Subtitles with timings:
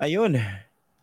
[0.00, 0.32] Ayun,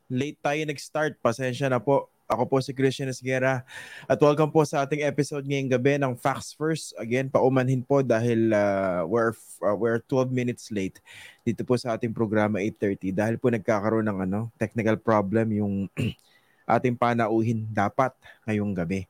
[0.09, 1.21] late tayo nag-start.
[1.21, 2.09] Pasensya na po.
[2.25, 3.61] Ako po si Christian Esguera
[4.09, 6.97] at welcome po sa ating episode ngayong gabi ng Facts First.
[6.97, 10.97] Again, paumanhin po dahil uh, we're, uh, we're 12 minutes late
[11.45, 15.73] dito po sa ating programa 8.30 dahil po nagkakaroon ng ano, technical problem yung
[16.65, 18.17] ating panauhin dapat
[18.49, 19.05] ngayong gabi.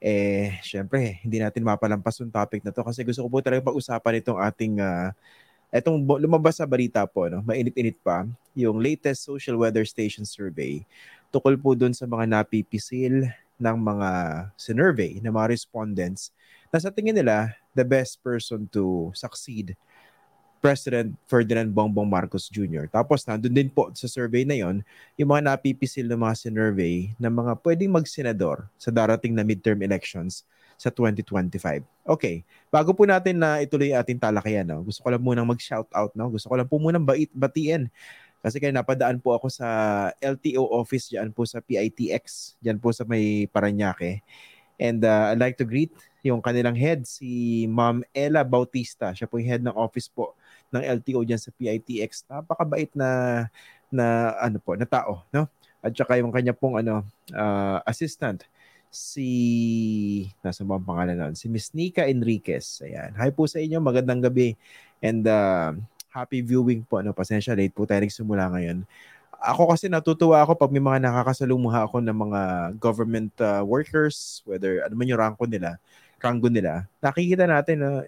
[0.00, 4.24] Eh, syempre, hindi natin mapalampas yung topic na to kasi gusto ko po talaga pag-usapan
[4.24, 5.12] itong ating uh,
[5.70, 8.26] Etong lumabas sa balita po, no, mainit-init pa,
[8.58, 10.82] yung latest social weather station survey
[11.30, 13.30] tukol po doon sa mga napipisil
[13.60, 14.10] ng mga
[14.58, 16.34] sinurvey ng mga respondents
[16.74, 19.78] na sa tingin nila the best person to succeed
[20.60, 22.84] President Ferdinand Bongbong Marcos Jr.
[22.92, 24.84] Tapos nandun din po sa survey na yon
[25.16, 30.44] yung mga napipisil ng mga sinurvey ng mga pwedeng magsenador sa darating na midterm elections
[30.80, 31.84] sa 2025.
[32.08, 32.40] Okay,
[32.72, 36.32] bago po natin na ituloy ating talakayan, no, gusto ko lang munang mag-shout out, no?
[36.32, 37.92] gusto ko lang po munang bait, batiin
[38.40, 39.68] kasi kaya napadaan po ako sa
[40.16, 44.24] LTO office diyan po sa PITX, diyan po sa may Paranaque.
[44.80, 45.92] And uh, I'd like to greet
[46.24, 49.12] yung kanilang head, si Ma'am Ella Bautista.
[49.12, 50.40] Siya po yung head ng office po
[50.72, 52.24] ng LTO diyan sa PITX.
[52.32, 53.08] Napakabait na
[53.92, 55.44] na ano po, na tao, no?
[55.84, 57.04] At saka yung kanya pong ano
[57.36, 58.48] uh, assistant
[58.90, 59.30] si
[60.42, 61.34] nasa ba ang pangalan nun?
[61.38, 62.82] Si Miss Nika Enriquez.
[62.82, 63.14] Ayan.
[63.14, 63.78] Hi po sa inyo.
[63.78, 64.58] Magandang gabi.
[64.98, 65.78] And uh,
[66.10, 66.98] happy viewing po.
[66.98, 68.82] Ano, pasensya, late po tayo nagsimula ngayon.
[69.40, 72.40] Ako kasi natutuwa ako pag may mga nakakasalumuha ako ng mga
[72.76, 75.80] government uh, workers, whether ano man yung ranko nila,
[76.20, 78.04] rango nila, nakikita natin na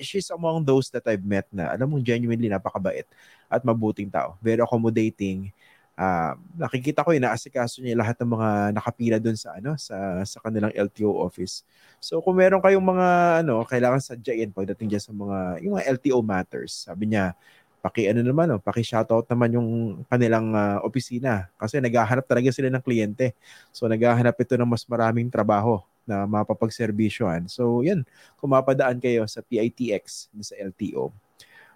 [0.00, 3.04] she's among those that I've met na alam mo genuinely napakabait
[3.52, 4.40] at mabuting tao.
[4.40, 5.52] Very accommodating
[6.00, 10.72] uh, nakikita ko inaasikaso niya lahat ng mga nakapila doon sa ano sa sa kanilang
[10.72, 11.68] LTO office.
[12.00, 13.08] So kung meron kayong mga
[13.44, 16.88] ano kailangan sadyain pagdating diyan sa mga yung mga LTO matters.
[16.88, 17.36] Sabi niya
[17.80, 19.68] paki ano naman no, paki shoutout naman yung
[20.08, 23.36] kanilang uh, opisina kasi naghahanap talaga sila ng kliyente.
[23.72, 27.46] So naghahanap ito ng mas maraming trabaho na mapapagserbisyohan.
[27.46, 28.02] So yan,
[28.40, 31.12] kung mapadaan kayo sa PITX sa LTO.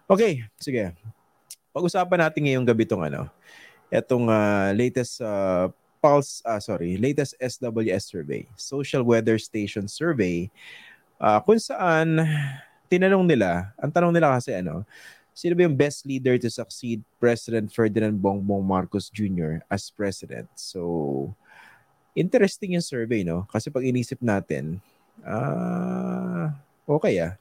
[0.05, 0.93] Okay, sige.
[1.73, 3.27] Pag-usapan natin ngayong gabi tong ano,
[3.95, 5.71] etong uh, latest uh,
[6.05, 10.53] Pulse, uh, sorry, latest SWS survey, Social Weather Station Survey,
[11.17, 12.21] uh, kung saan
[12.93, 14.85] tinanong nila, ang tanong nila kasi ano,
[15.33, 19.65] sino ba yung best leader to succeed President Ferdinand Bongbong Marcos Jr.
[19.73, 20.45] as president?
[20.53, 21.33] So,
[22.13, 23.49] interesting yung survey, no?
[23.49, 24.85] Kasi pag inisip natin,
[25.25, 26.53] ah,
[26.85, 27.41] uh, okay ah,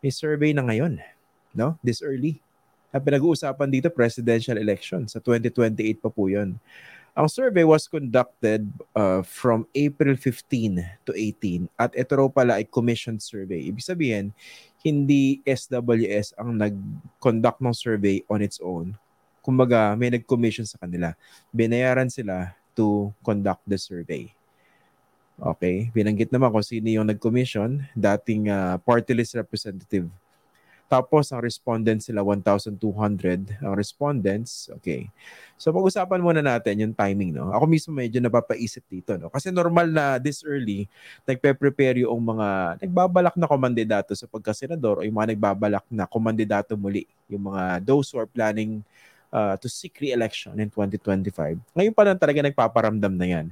[0.00, 0.96] may survey na ngayon,
[1.52, 1.76] no?
[1.84, 2.40] This early
[2.92, 5.08] ang pinag-uusapan dito, presidential election.
[5.08, 6.60] Sa 2028 pa po yun.
[7.12, 8.64] Ang survey was conducted
[8.96, 13.68] uh, from April 15 to 18 at ito raw pala ay commissioned survey.
[13.68, 14.32] Ibig sabihin,
[14.80, 18.96] hindi SWS ang nag-conduct ng survey on its own.
[19.44, 21.12] Kumbaga, may nag-commission sa kanila.
[21.52, 24.32] Binayaran sila to conduct the survey.
[25.36, 30.08] Okay, binanggit naman kung sino yung nag-commission, dating uh, party list representative
[30.92, 32.76] tapos, ang respondents sila 1,200.
[33.64, 35.08] Ang respondents, okay.
[35.56, 37.48] So, pag-usapan muna natin yung timing, no?
[37.48, 39.32] Ako mismo medyo napapaisip dito, no?
[39.32, 40.84] Kasi normal na this early,
[41.24, 47.08] nagpe-prepare yung mga nagbabalak na komandidato sa pagkasenador o yung mga nagbabalak na komandidato muli.
[47.32, 48.84] Yung mga those who are planning
[49.32, 51.56] uh, to seek re-election in 2025.
[51.72, 53.46] Ngayon pa lang talaga nagpaparamdam na yan.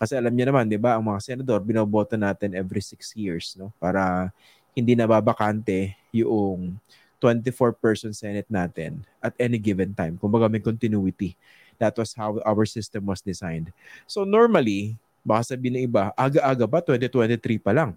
[0.00, 3.68] Kasi alam niyo naman, di ba, ang mga senador, binoboto natin every six years, no?
[3.76, 4.32] Para
[4.76, 6.76] hindi nababakante yung
[7.16, 10.20] 24-person Senate natin at any given time.
[10.20, 11.32] Kumbaga may continuity.
[11.80, 13.72] That was how our system was designed.
[14.04, 16.78] So normally, baka sabihin ng iba, aga-aga ba?
[16.84, 17.96] 2023 pa lang.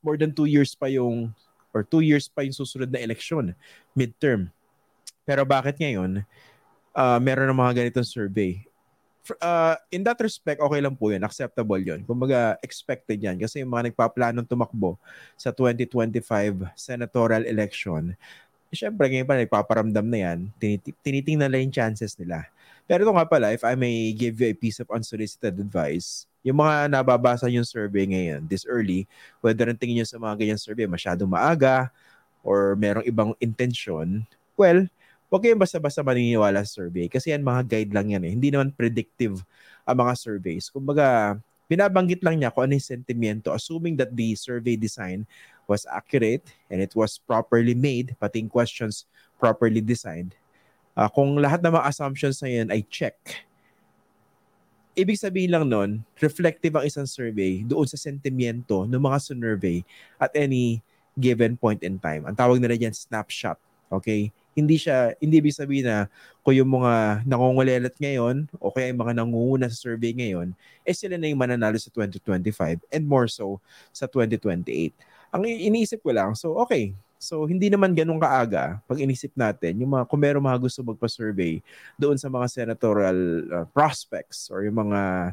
[0.00, 1.30] More than two years pa yung,
[1.76, 3.52] or two years pa yung susunod na eleksyon,
[3.92, 4.48] midterm.
[5.22, 6.24] Pero bakit ngayon,
[6.96, 8.64] uh, meron ng mga ganitong survey?
[9.38, 11.22] Uh, in that respect, okay lang po yun.
[11.22, 12.02] Acceptable yun.
[12.02, 13.38] Kumbaga, expected yan.
[13.38, 14.98] Kasi yung mga nagpaplanong tumakbo
[15.38, 18.16] sa 2025 senatorial election,
[18.72, 22.48] syempre, ngayon pa nagpaparamdam na yan, tinit- tinitingnan na yung chances nila.
[22.88, 26.58] Pero ito nga pala, if I may give you a piece of unsolicited advice, yung
[26.58, 29.06] mga nababasa yung survey ngayon, this early,
[29.38, 31.94] whether ang tingin nyo sa mga ganyan survey, masyadong maaga,
[32.42, 34.26] or merong ibang intention,
[34.58, 34.82] well,
[35.32, 38.32] Huwag kayong basta-basta maniniwala sa survey kasi yan mga guide lang yan eh.
[38.36, 39.40] Hindi naman predictive
[39.88, 40.68] ang mga surveys.
[40.68, 41.40] Kumbaga,
[41.72, 45.24] binabanggit lang niya kung ano yung sentimento assuming that the survey design
[45.64, 49.08] was accurate and it was properly made, pati yung questions
[49.40, 50.36] properly designed.
[50.92, 53.16] Uh, kung lahat ng mga assumptions na yan ay check,
[54.92, 59.80] ibig sabihin lang nun, reflective ang isang survey doon sa sentimento ng mga survey
[60.20, 60.84] at any
[61.16, 62.28] given point in time.
[62.28, 63.56] Ang tawag nila dyan, snapshot.
[63.88, 64.28] Okay?
[64.52, 65.98] Hindi siya, hindi ibig sabihin na
[66.44, 70.52] kung yung mga nangungulelat ngayon o kaya yung mga nangunguna sa survey ngayon,
[70.84, 73.56] eh sila na yung mananalo sa 2025 and more so
[73.94, 74.92] sa 2028.
[75.32, 79.94] Ang iniisip ko lang, so okay, So, hindi naman ganun kaaga pag inisip natin, yung
[79.94, 81.62] mga, kung meron mga gusto magpa-survey
[81.94, 85.30] doon sa mga senatorial uh, prospects or yung mga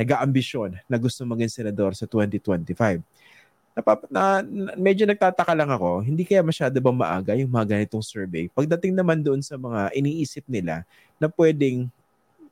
[0.00, 3.04] nag-aambisyon na gusto maging senador sa 2025.
[3.76, 4.40] Napap- na,
[4.80, 8.48] medyo nagtataka lang ako, hindi kaya masyado bang maaga yung mga ganitong survey?
[8.48, 10.80] Pagdating naman doon sa mga iniisip nila
[11.20, 11.84] na pwedeng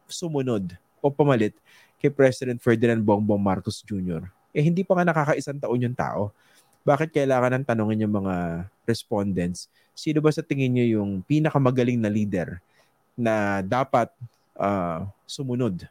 [0.05, 1.57] sumunod o pamalit
[1.97, 4.29] kay President Ferdinand Bongbong Marcos Jr.
[4.53, 6.29] Eh hindi pa nga nakakaisang taon yung tao
[6.85, 12.13] bakit kailangan ng tanongin yung mga respondents, sino ba sa tingin niyo yung pinakamagaling na
[12.13, 12.61] leader
[13.17, 14.13] na dapat
[14.61, 15.89] uh, sumunod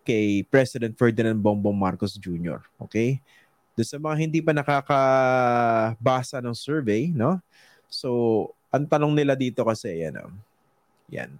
[0.00, 2.64] kay President Ferdinand Bongbong Marcos Jr.
[2.80, 3.20] Okay?
[3.80, 7.40] Doon sa mga hindi pa nakakabasa ng survey, no?
[7.88, 10.36] So, ang tanong nila dito kasi, yan, oh,
[11.08, 11.32] yan.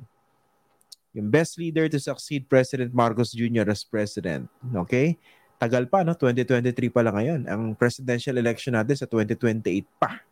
[1.12, 3.68] Yung best leader to succeed President Marcos Jr.
[3.68, 4.48] as president.
[4.88, 5.20] Okay?
[5.60, 6.16] tagal pa, no?
[6.16, 7.40] 2023 pa lang ngayon.
[7.44, 10.24] Ang presidential election natin sa 2028 pa.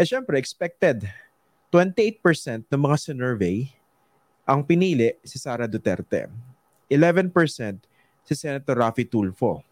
[0.00, 1.04] Eh syempre, expected.
[1.68, 3.68] 28% ng mga sinurvey
[4.48, 6.32] ang pinili si Sara Duterte.
[6.88, 7.28] 11%
[8.24, 9.67] si Senator Rafi Tulfo.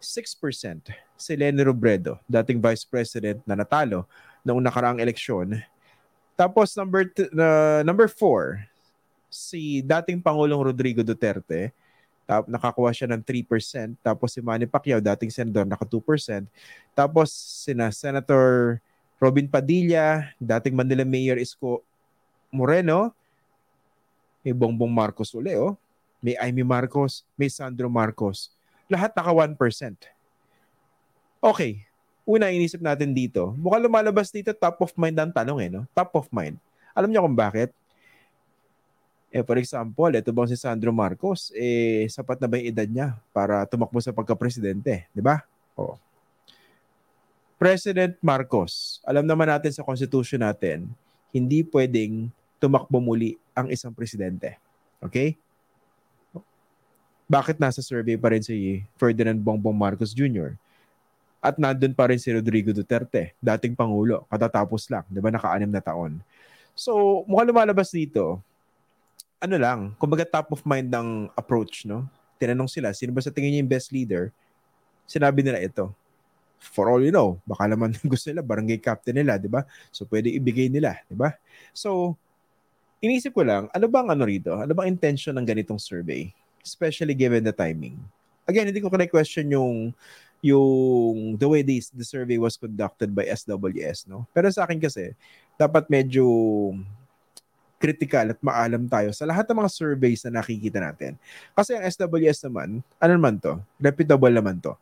[0.00, 4.08] 6% si Lenny Robredo, dating Vice President na natalo
[4.40, 5.60] noong nakaraang eleksyon.
[6.34, 8.64] Tapos number t- uh, number 4
[9.28, 11.70] si dating Pangulong Rodrigo Duterte
[12.30, 13.98] Tap, nakakuha siya ng 3%.
[14.06, 16.46] Tapos si Manny Pacquiao, dating senador, naka 2%.
[16.94, 18.78] Tapos sina Senator
[19.18, 21.82] Robin Padilla, dating Manila Mayor Isko
[22.54, 23.10] Moreno,
[24.46, 25.74] may Bongbong Marcos uli, oh.
[26.22, 28.54] May Amy Marcos, may Sandro Marcos.
[28.90, 29.54] Lahat naka 1%.
[31.40, 31.86] Okay.
[32.26, 33.54] Una inisip natin dito.
[33.56, 35.86] Mukhang lumalabas dito top of mind ang tanong eh, no?
[35.94, 36.58] Top of mind.
[36.92, 37.70] Alam niyo kung bakit?
[39.30, 43.08] Eh, for example, ito bang si Sandro Marcos, eh, sapat na ba yung edad niya
[43.30, 45.06] para tumakbo sa pagka-presidente?
[45.14, 45.38] Di ba?
[45.78, 45.94] Oh.
[47.54, 50.90] President Marcos, alam naman natin sa constitution natin,
[51.30, 52.26] hindi pwedeng
[52.58, 54.58] tumakbo muli ang isang presidente.
[54.98, 55.38] Okay?
[57.30, 60.58] Bakit nasa survey pa rin si Ferdinand Bongbong Marcos Jr.?
[61.38, 65.78] At nandun pa rin si Rodrigo Duterte, dating Pangulo, katatapos lang, di ba, naka-anim na
[65.78, 66.18] taon.
[66.74, 68.42] So, mukhang lumalabas dito,
[69.38, 72.02] ano lang, kumbaga top of mind ng approach, no?
[72.42, 74.34] Tinanong sila, sino ba sa tingin niyo yung best leader?
[75.06, 75.94] Sinabi nila ito.
[76.58, 79.62] For all you know, baka naman gusto nila, barangay captain nila, di ba?
[79.94, 81.30] So, pwede ibigay nila, di ba?
[81.70, 82.18] So,
[82.98, 84.50] inisip ko lang, ano bang ano rito?
[84.58, 86.34] Ano bang intention ng ganitong survey?
[86.60, 87.96] Especially given the timing.
[88.44, 89.94] Again, hindi ko question yung
[90.40, 94.24] yung the way this, the survey was conducted by SWS, no?
[94.32, 95.12] Pero sa akin kasi,
[95.60, 96.24] dapat medyo
[97.80, 101.16] critical at maalam tayo sa lahat ng mga surveys na nakikita natin.
[101.56, 103.56] Kasi ang SWS naman, ano naman to?
[103.80, 104.76] Reputable naman to.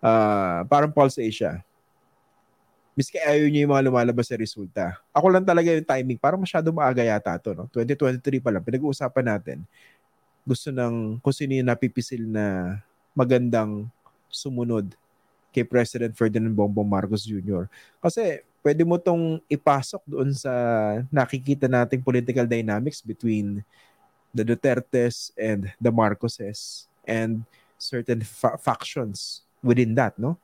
[0.00, 1.60] Uh, parang Pulse Asia.
[2.96, 4.96] Miski ayaw niyo yung mga lumalabas sa resulta.
[5.12, 6.18] Ako lang talaga yung timing.
[6.20, 7.52] Parang masyado maaga yata to.
[7.52, 7.64] No?
[7.72, 8.64] 2023 pa lang.
[8.64, 9.58] Pinag-uusapan natin.
[10.44, 12.78] Gusto ng kung sino yung napipisil na
[13.12, 13.88] magandang
[14.30, 14.94] sumunod
[15.50, 17.66] kay President Ferdinand Bongbong Marcos Jr.
[17.98, 20.52] Kasi pwede mo tong ipasok doon sa
[21.10, 23.64] nakikita nating political dynamics between
[24.30, 27.42] the Dutertes and the Marcoses and
[27.74, 30.38] certain fa- factions within that, no?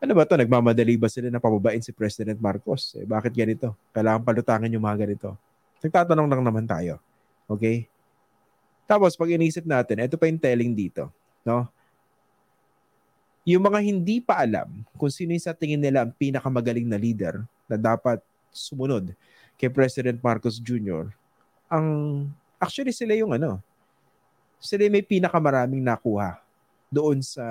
[0.00, 0.32] Ano ba to?
[0.40, 2.96] Nagmamadali ba sila na pababain si President Marcos?
[2.96, 3.76] Eh, bakit ganito?
[3.92, 5.36] Kailangan palutangin yung mga ganito.
[5.84, 6.96] Nagtatanong lang naman tayo.
[7.44, 7.89] Okay?
[8.90, 11.06] Tapos, pag inisip natin, ito pa yung telling dito.
[11.46, 11.70] No?
[13.48, 17.42] yung mga hindi pa alam kung sino yung sa tingin nila ang pinakamagaling na leader
[17.64, 18.20] na dapat
[18.52, 19.16] sumunod
[19.56, 21.08] kay President Marcos Jr.,
[21.70, 21.86] ang
[22.60, 23.62] actually sila yung ano,
[24.60, 26.36] sila may pinakamaraming nakuha
[26.92, 27.42] doon sa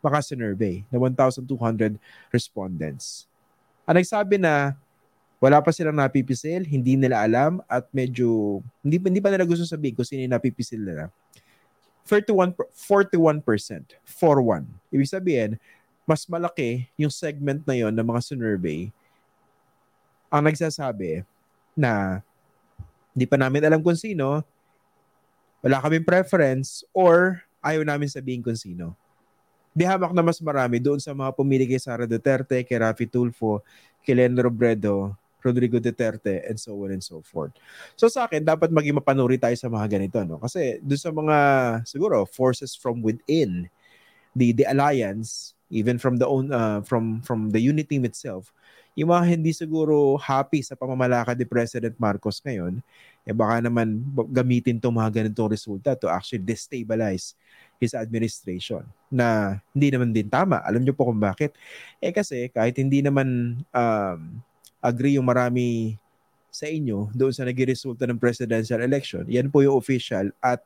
[0.00, 2.00] mga survey na 1,200
[2.32, 3.28] respondents.
[3.84, 4.72] Ang nagsabi na
[5.40, 9.96] wala pa silang napipisil, hindi nila alam at medyo hindi, hindi pa nila gusto sabihin
[9.96, 11.08] kung sino yung napipisil nila
[12.10, 13.94] 31, 41%.
[14.02, 14.66] 4-1.
[14.90, 15.50] Ibig sabihin,
[16.02, 18.90] mas malaki yung segment na yon ng mga survey
[20.26, 21.22] ang nagsasabi
[21.78, 22.22] na
[23.14, 24.42] hindi pa namin alam kung sino,
[25.62, 28.94] wala kaming preference, or ayaw namin sabihin kung sino.
[29.70, 33.62] Di hamak na mas marami doon sa mga pumili kay Sara Duterte, kay Rafi Tulfo,
[34.02, 37.52] kay Len Robredo, Rodrigo Duterte, and so on and so forth.
[37.96, 40.20] So sa akin, dapat maging mapanuri tayo sa mga ganito.
[40.24, 40.38] No?
[40.38, 41.36] Kasi doon sa mga,
[41.88, 43.68] siguro, forces from within
[44.36, 48.52] the, the alliance, even from the own, uh, from, from the unit team itself,
[48.98, 52.82] yung mga hindi siguro happy sa pamamalakad ni President Marcos ngayon,
[53.22, 57.38] eh baka naman gamitin itong mga ganitong resulta to actually destabilize
[57.78, 60.60] his administration na hindi naman din tama.
[60.66, 61.54] Alam niyo po kung bakit?
[62.02, 64.20] Eh kasi kahit hindi naman um,
[64.80, 65.96] agree yung marami
[66.50, 70.60] sa inyo doon sa naging resulta ng presidential election, yan po yung official at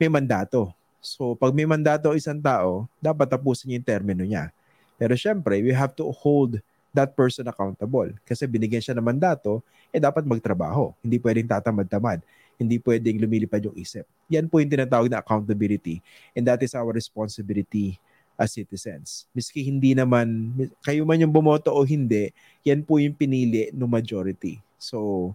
[0.00, 0.74] may mandato.
[0.98, 4.50] So pag may mandato isang tao, dapat tapusin yung termino niya.
[4.98, 6.58] Pero syempre, we have to hold
[6.90, 8.10] that person accountable.
[8.26, 9.62] Kasi binigyan siya ng mandato,
[9.94, 10.90] eh dapat magtrabaho.
[11.00, 12.22] Hindi pwedeng tatamad-tamad
[12.62, 14.06] hindi pwedeng lumilipad yung isip.
[14.30, 15.98] Yan po yung tinatawag na accountability
[16.38, 17.98] and that is our responsibility
[18.42, 19.30] as citizens.
[19.30, 20.50] Miski hindi naman,
[20.82, 22.34] kayo man yung bumoto o hindi,
[22.66, 24.58] yan po yung pinili ng majority.
[24.82, 25.30] So,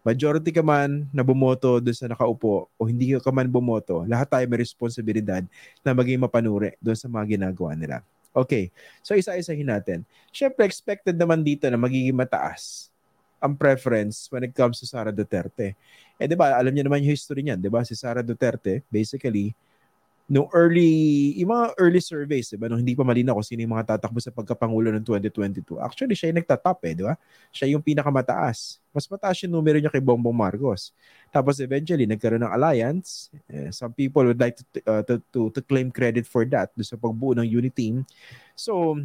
[0.00, 4.44] majority ka man na bumoto doon sa nakaupo o hindi ka man bumoto, lahat tayo
[4.48, 5.44] may responsibilidad
[5.84, 8.00] na maging mapanuri doon sa mga ginagawa nila.
[8.36, 8.68] Okay,
[9.00, 10.04] so isa-isahin natin.
[10.28, 12.92] Siyempre, expected naman dito na magiging mataas
[13.40, 15.76] ang preference when it comes to Sara Duterte.
[16.16, 17.84] Eh, di ba, alam niyo naman yung history niyan, di ba?
[17.84, 19.52] Si Sara Duterte, basically,
[20.26, 23.78] no early, yung mga early surveys, di ba, nung hindi pa malinaw kung sino yung
[23.78, 27.14] mga tatakbo sa pagkapangulo ng 2022, actually, siya yung nagtatop eh, di ba?
[27.54, 28.82] Siya yung pinakamataas.
[28.90, 30.90] Mas mataas yung numero niya kay Bongbong Marcos.
[31.30, 33.30] Tapos eventually, nagkaroon ng alliance.
[33.46, 36.82] Eh, some people would like to, uh, to, to, to claim credit for that do
[36.82, 38.02] sa pagbuo ng unity team.
[38.56, 38.96] So,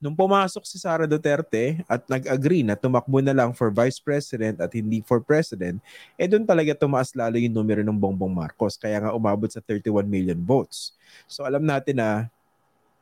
[0.00, 4.72] nung pumasok si Sara Duterte at nag-agree na tumakbo na lang for vice president at
[4.72, 5.76] hindi for president,
[6.16, 8.80] eh doon talaga tumaas lalo yung numero ng Bongbong Marcos.
[8.80, 10.96] Kaya nga umabot sa 31 million votes.
[11.28, 12.32] So alam natin na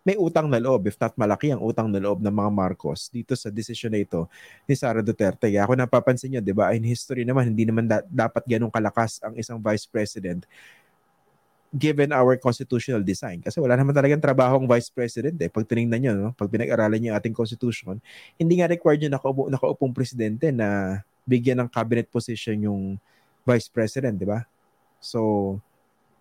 [0.03, 3.37] may utang na loob, if not malaki ang utang na loob ng mga Marcos dito
[3.37, 4.25] sa decision na ito
[4.65, 5.53] ni Sara Duterte.
[5.53, 9.21] Kaya ako napapansin nyo, di ba, in history naman, hindi naman da- dapat ganun kalakas
[9.21, 10.49] ang isang vice president
[11.75, 13.45] given our constitutional design.
[13.45, 15.53] Kasi wala naman talagang trabaho ang vice president eh.
[15.53, 16.31] Pag tinignan nyo, no?
[16.33, 18.01] pag pinag-aralan nyo yung ating constitution,
[18.41, 22.83] hindi nga required yung nakaupo, nakaupong presidente na bigyan ng cabinet position yung
[23.45, 24.49] vice president, di ba?
[24.97, 25.61] So,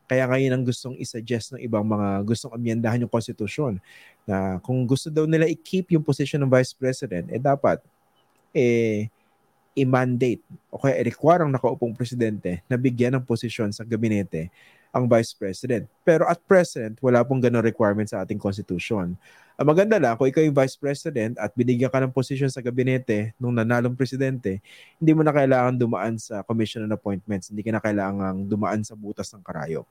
[0.07, 3.79] kaya ngayon ang gustong isuggest ng ibang mga gustong amyendahan yung constitution
[4.23, 7.79] na kung gusto daw nila i-keep yung position ng vice president, eh dapat
[8.55, 9.11] eh
[9.77, 10.41] i-mandate
[10.73, 14.49] o kaya i-require ang nakaupong presidente na bigyan ng posisyon sa gabinete
[14.91, 15.85] ang vice president.
[16.01, 19.13] Pero at present, wala pong ganun requirement sa ating constitution.
[19.57, 23.33] Ang maganda lang, kung ikaw yung vice president at binigyan ka ng posisyon sa gabinete
[23.41, 24.61] nung nanalong presidente,
[25.01, 27.49] hindi mo na kailangan dumaan sa commission on appointments.
[27.49, 29.81] Hindi ka na kailangan dumaan sa butas ng karayo.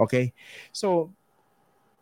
[0.00, 0.32] Okay?
[0.72, 1.12] So,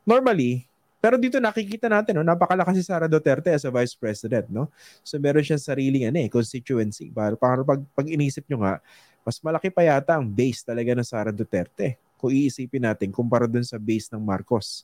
[0.07, 4.67] normally, pero dito nakikita natin, no, napakalakas si Sara Duterte as a vice president, no?
[5.07, 7.07] So meron siyang sariling ano, eh, constituency.
[7.15, 8.83] Para, para pag, pag inisip nyo nga,
[9.23, 13.63] mas malaki pa yata ang base talaga ng Sara Duterte kung iisipin natin kumpara dun
[13.63, 14.83] sa base ng Marcos.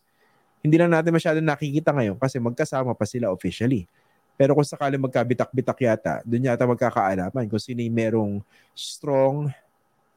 [0.64, 3.84] Hindi lang natin masyadong nakikita ngayon kasi magkasama pa sila officially.
[4.34, 8.32] Pero kung sakali magkabitak-bitak yata, dun yata magkakaalaman kung sino yung merong
[8.72, 9.52] strong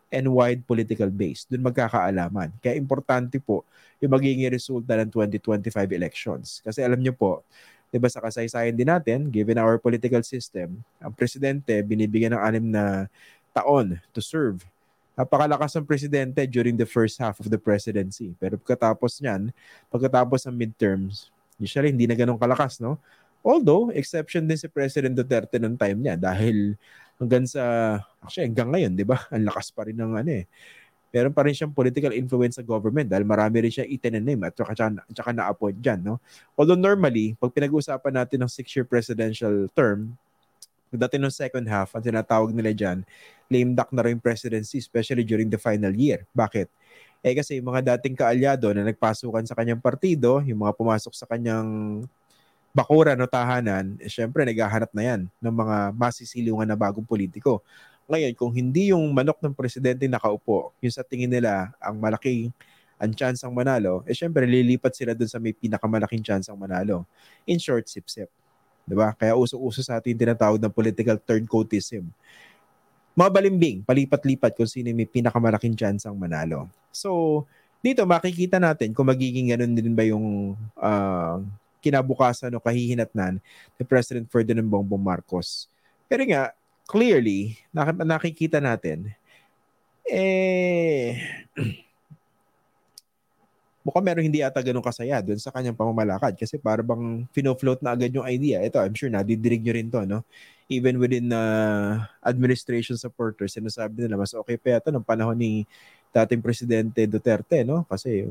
[0.07, 1.43] and wide political base.
[1.45, 2.55] Dun magkakaalaman.
[2.63, 3.67] Kaya importante po
[3.99, 6.61] yung magiging resulta ng 2025 elections.
[6.63, 7.43] Kasi alam nyo po,
[7.91, 12.65] di ba sa kasaysayan din natin, given our political system, ang presidente binibigyan ng anim
[12.71, 12.83] na
[13.51, 14.61] taon to serve
[15.17, 18.37] napakalakas ng presidente during the first half of the presidency.
[18.37, 19.49] Pero pagkatapos niyan,
[19.89, 23.01] pagkatapos ng midterms, usually hindi na ganun kalakas, no?
[23.41, 26.77] Although, exception din si President Duterte noong time niya dahil
[27.17, 29.17] hanggang sa, actually hanggang ngayon, di ba?
[29.33, 30.45] Ang lakas pa rin ng ano eh.
[31.09, 34.91] Meron pa rin siyang political influence sa government dahil marami rin siya itinanim at saka,
[35.15, 36.03] saka na-appoint dyan.
[36.03, 36.21] No?
[36.59, 40.13] Although normally, pag pinag-uusapan natin ng six-year presidential term,
[40.87, 43.03] Pagdating ng second half, ang tinatawag nila dyan,
[43.51, 46.23] lame duck na rin presidency, especially during the final year.
[46.31, 46.67] Bakit?
[47.25, 51.25] Eh kasi yung mga dating kaalyado na nagpasukan sa kanyang partido, yung mga pumasok sa
[51.27, 52.01] kanyang
[52.71, 57.65] bakuran o tahanan, eh, syempre naghahanap na yan ng mga masisilungan na bagong politiko.
[58.07, 62.53] Ngayon, kung hindi yung manok ng presidente nakaupo, yung sa tingin nila ang malaking
[62.97, 67.05] ang chance ang manalo, eh syempre lilipat sila dun sa may pinakamalaking chance ang manalo.
[67.45, 68.29] In short, sip-sip.
[68.87, 69.11] 'Di ba?
[69.13, 72.07] Kaya uso-uso sa atin tinatawag ng political turncoatism.
[73.17, 76.71] Mabalimbing, palipat-lipat kung sino may pinakamalaking chance ang manalo.
[76.93, 77.43] So,
[77.83, 81.41] dito makikita natin kung magiging ganun din ba yung uh,
[81.81, 83.41] kinabukasan o kahihinatnan
[83.77, 85.67] ni President Ferdinand Bongbong Marcos.
[86.07, 86.53] Pero nga,
[86.87, 87.59] clearly,
[88.05, 89.11] nakikita natin,
[90.07, 91.19] eh,
[93.87, 97.95] mukhang meron hindi ata ganun kasaya doon sa kanyang pamamalakad kasi para bang fino-float na
[97.95, 98.59] agad yung idea.
[98.59, 100.27] Ito, I'm sure nadidirig nyo rin to, no?
[100.67, 105.63] Even within uh, administration supporters, sinasabi nila mas okay pa yata ng panahon ni
[106.11, 107.87] dating Presidente Duterte, no?
[107.87, 108.27] Kasi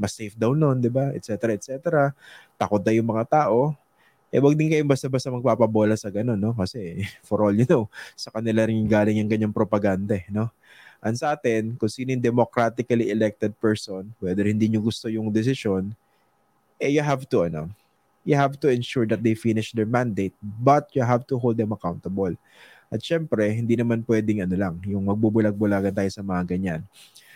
[0.00, 1.12] mas safe daw noon, di ba?
[1.12, 2.16] Et cetera, et cetera.
[2.56, 3.76] Takot na yung mga tao.
[4.34, 6.56] eh wag din kayo basta-basta magpapabola sa ganun, no?
[6.56, 7.86] Kasi for all you know,
[8.18, 10.50] sa kanila rin galing yung ganyang propaganda, eh, no?
[11.04, 15.92] And sa atin, kung sino yung democratically elected person, whether hindi nyo gusto yung decision,
[16.80, 17.68] eh you have to, ano,
[18.24, 21.76] you have to ensure that they finish their mandate, but you have to hold them
[21.76, 22.32] accountable.
[22.88, 26.80] At syempre, hindi naman pwedeng ano lang, yung magbubulag-bulagan tayo sa mga ganyan.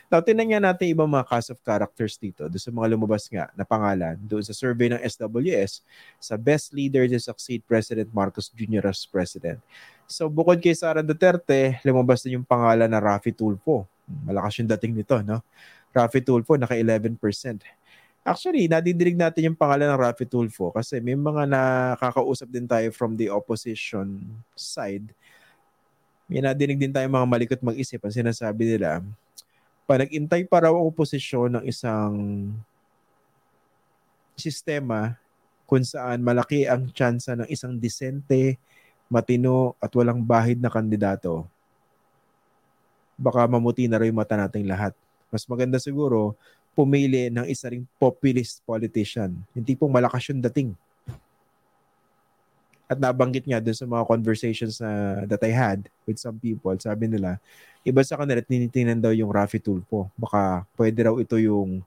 [0.08, 3.52] Now, tinan nga natin ibang mga cast of characters dito, doon sa mga lumabas nga
[3.52, 5.84] na pangalan, doon sa survey ng SWS,
[6.16, 8.88] sa best leader to succeed President Marcos Jr.
[8.88, 9.60] as president.
[10.08, 13.84] So, bukod kay Sara Duterte, lumabas din yung pangalan na Rafi Tulfo.
[14.24, 15.44] Malakas yung dating nito, no?
[15.92, 17.12] Rafi Tulfo, naka 11%.
[18.24, 23.12] Actually, nadidinig natin yung pangalan ng Rafi Tulfo kasi may mga nakakausap din tayo from
[23.12, 24.24] the opposition
[24.56, 25.12] side.
[26.28, 28.00] May nadinig din tayo mga malikot mag-isip.
[28.04, 29.04] Ang sinasabi nila,
[29.88, 32.12] pa nag-intay pa raw ang oposisyon ng isang
[34.36, 35.16] sistema
[35.64, 38.60] kung saan malaki ang tsansa ng isang disente,
[39.08, 41.48] matino at walang bahid na kandidato.
[43.16, 44.92] Baka mamuti na rin mata nating lahat.
[45.32, 46.36] Mas maganda siguro
[46.76, 49.40] pumili ng isa ring populist politician.
[49.56, 50.76] Yung tipong malakas yung dating.
[52.88, 57.08] At nabanggit nga dun sa mga conversations na that I had with some people, sabi
[57.08, 57.40] nila,
[57.88, 60.12] iba sa kanila tinitingnan daw yung Rafi Tulfo.
[60.12, 61.80] Baka pwede raw ito yung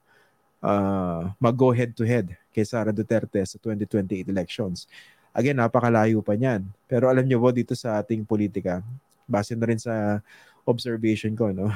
[0.58, 4.90] uh, mag-go head-to-head kay Sara Duterte sa 2028 elections.
[5.30, 6.66] Again, napakalayo pa niyan.
[6.90, 8.82] Pero alam niyo po dito sa ating politika,
[9.24, 10.20] base na rin sa
[10.66, 11.70] observation ko, no?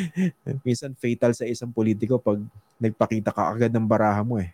[0.66, 2.38] Minsan fatal sa isang politiko pag
[2.78, 4.50] nagpakita ka agad ng baraha mo eh.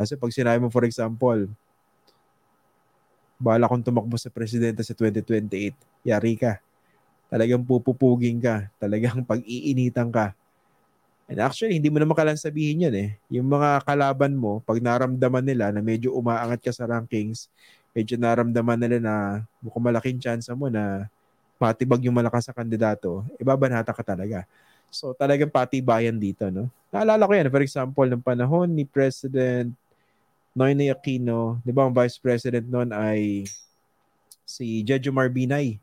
[0.00, 1.44] Kasi pag sinabi mo, for example,
[3.36, 6.60] bala kong tumakbo sa presidente sa 2028, yari ka.
[7.30, 8.66] Talagang pupupugin ka.
[8.82, 10.34] Talagang pag-iinitan ka.
[11.30, 13.10] And actually, hindi mo naman kailangan sabihin yan eh.
[13.30, 17.46] Yung mga kalaban mo, pag naramdaman nila na medyo umaangat ka sa rankings,
[17.94, 19.14] medyo naramdaman nila na
[19.62, 21.06] mukhang malaking chance mo na
[21.62, 24.42] matibag yung malakas sa kandidato, ibabanata ka talaga.
[24.90, 26.66] So talagang patibayan dito, no?
[26.90, 29.70] Naalala ko yan, for example, ng panahon ni President
[30.50, 33.46] Noynoy Aquino, di ba ang vice president noon ay
[34.42, 35.78] si Jejo Marbinay.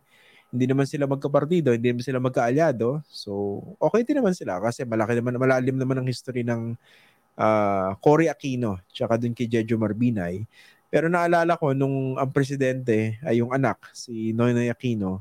[0.48, 3.04] Hindi naman sila magkapartido, hindi naman sila magkaalyado.
[3.12, 6.76] So, okay din naman sila kasi malaki naman, malalim naman ang history ng
[7.38, 10.44] uh, Cory Aquino tsaka dun kay Jejo Marbinay.
[10.88, 15.20] Pero naalala ko nung ang presidente ay yung anak, si Noynoy Aquino,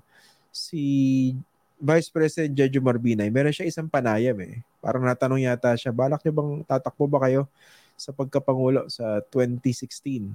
[0.54, 1.34] si
[1.76, 4.62] Vice President Jejo Marbinay, meron siya isang panayam eh.
[4.80, 7.44] Parang natanong yata siya, balak niyo bang tatakbo ba kayo
[7.98, 10.30] sa pagkapangulo sa 2016.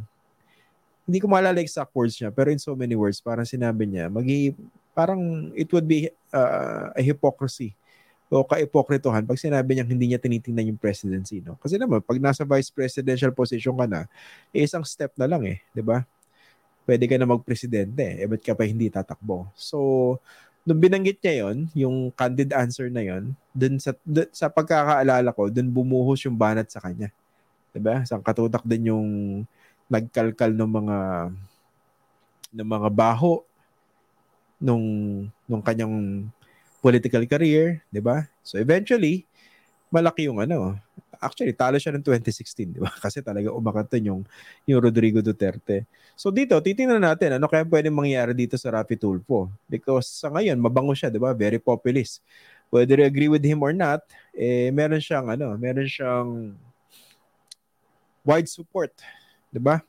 [1.01, 4.53] Hindi ko maalala exact words niya, pero in so many words, parang sinabi niya, magi
[4.91, 7.75] parang it would be uh, a hypocrisy
[8.31, 11.43] o ka-ipokritohan pag sinabi niya hindi niya tinitingnan yung presidency.
[11.43, 11.59] No?
[11.59, 14.07] Kasi naman, pag nasa vice presidential position ka na,
[14.55, 16.07] eh, isang step na lang eh, di ba?
[16.87, 19.51] Pwede ka na mag-presidente, eh, ba't ka pa hindi tatakbo?
[19.59, 20.15] So,
[20.63, 25.51] nung binanggit niya yon yung candid answer na yon dun sa, dun, sa pagkakaalala ko,
[25.51, 27.11] dun bumuhos yung banat sa kanya.
[27.71, 28.03] 'di ba?
[28.03, 29.07] Isang katutak din yung
[29.91, 30.97] nagkalkal ng mga
[32.51, 33.43] ng mga baho
[34.61, 34.85] nung
[35.49, 36.29] nung kanyang
[36.79, 38.29] political career, 'di ba?
[38.45, 39.25] So eventually,
[39.89, 40.77] malaki yung ano.
[41.21, 42.93] Actually, talo siya ng 2016, 'di ba?
[43.03, 44.21] Kasi talaga umakat yung
[44.69, 45.89] yung Rodrigo Duterte.
[46.13, 50.61] So dito, titingnan natin ano kaya pwedeng mangyari dito sa Rafi Tulfo because sa ngayon
[50.61, 51.33] mabango siya, 'di ba?
[51.33, 52.21] Very populist.
[52.71, 56.55] Whether you agree with him or not, eh meron siyang ano, meron siyang
[58.21, 58.93] wide support,
[59.49, 59.81] 'di ba?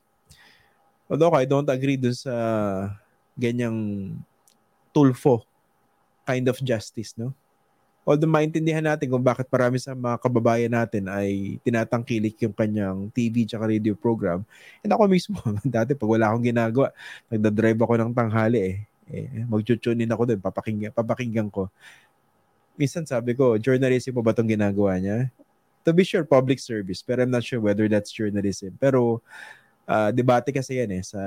[1.12, 2.32] Although I don't agree dun sa
[3.36, 4.16] ganyang
[4.94, 5.42] tulfo
[6.22, 7.34] kind of justice, no?
[8.02, 13.46] Although maintindihan natin kung bakit marami sa mga kababayan natin ay tinatangkilik yung kanyang TV
[13.46, 14.42] at radio program.
[14.82, 16.90] And ako mismo, dati pag wala akong ginagawa,
[17.30, 18.76] nagda-drive ako ng tanghali eh.
[19.06, 21.70] eh Mag-tune ako doon, papakinggan, papakinggan ko.
[22.74, 25.30] Minsan sabi ko, journalism po ba itong ginagawa niya?
[25.84, 27.02] to be sure, public service.
[27.02, 28.78] Pero I'm not sure whether that's journalism.
[28.78, 29.22] Pero
[29.86, 31.22] uh, debate kasi yan eh sa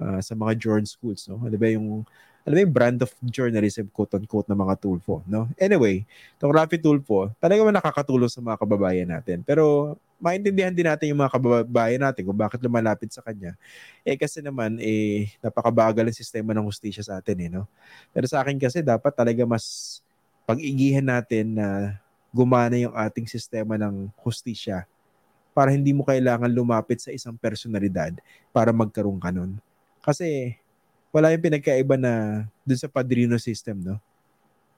[0.00, 1.24] uh, sa mga journal schools.
[1.28, 1.40] No?
[1.40, 2.04] Ano ba yung
[2.42, 5.46] ano ba yung brand of journalism, quote-unquote, na mga Tulfo, no?
[5.58, 6.02] Anyway,
[6.38, 9.46] itong Rafi Tulfo, talaga man nakakatulong sa mga kababayan natin.
[9.46, 13.54] Pero, maintindihan din natin yung mga kababayan natin kung bakit lumalapit sa kanya.
[14.06, 17.66] Eh, kasi naman, eh, napakabagal ang sistema ng hustisya sa atin, eh, no?
[18.14, 19.98] Pero sa akin kasi, dapat talaga mas
[20.46, 21.98] pag-igihan natin na
[22.34, 24.86] gumana yung ating sistema ng hustisya
[25.52, 28.16] para hindi mo kailangan lumapit sa isang personalidad
[28.56, 29.60] para magkaroon ka nun.
[30.00, 30.56] Kasi
[31.12, 34.00] wala yung pinagkaiba na dun sa padrino system, no?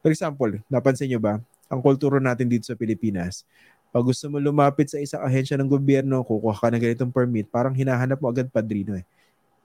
[0.04, 3.46] For example, napansin nyo ba, ang kultura natin dito sa Pilipinas,
[3.94, 7.70] Pag gusto mo lumapit sa isang ahensya ng gobyerno, kukuha ka ng ganitong permit, parang
[7.70, 9.06] hinahanap mo agad padrino eh.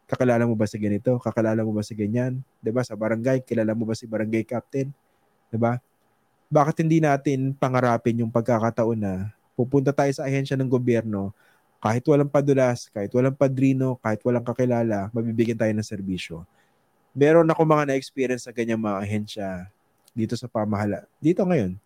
[0.06, 1.18] Kakilala mo ba sa ganito?
[1.18, 2.38] Kakilala mo ba sa ganyan?
[2.62, 2.86] ba?
[2.86, 4.94] Sa barangay, kilala mo ba si barangay captain?
[5.50, 5.82] ba?
[6.46, 11.34] Bakit hindi natin pangarapin yung pagkakataon na pupunta tayo sa ahensya ng gobyerno,
[11.82, 16.46] kahit walang padulas, kahit walang padrino, kahit walang kakilala, mabibigyan tayo ng serbisyo.
[17.14, 19.48] Meron ako mga na-experience sa ganyang mga ahensya
[20.14, 21.06] dito sa pamahala.
[21.18, 21.78] Dito ngayon,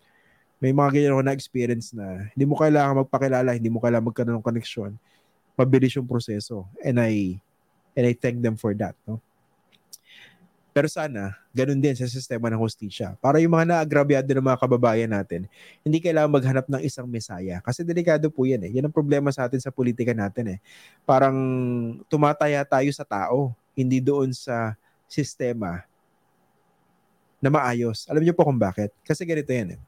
[0.63, 4.45] may mga ganyan ako na-experience na hindi mo kailangan magpakilala, hindi mo kailangan magkaroon ng
[4.45, 4.91] connection.
[5.59, 6.67] Mabilis yung proseso.
[6.79, 7.35] And I,
[7.93, 8.95] and I thank them for that.
[9.03, 9.19] No?
[10.73, 13.13] Pero sana, ganun din sa sistema ng hostisya.
[13.21, 15.45] Para yung mga naagrabyado ng mga kababayan natin,
[15.85, 17.61] hindi kailangan maghanap ng isang mesaya.
[17.61, 18.73] Kasi delikado po yan eh.
[18.73, 20.59] Yan ang problema sa atin sa politika natin eh.
[21.05, 21.37] Parang
[22.09, 24.73] tumataya tayo sa tao, hindi doon sa
[25.13, 25.85] sistema
[27.37, 28.09] na maayos.
[28.09, 28.89] Alam niyo po kung bakit?
[29.05, 29.81] Kasi ganito yan eh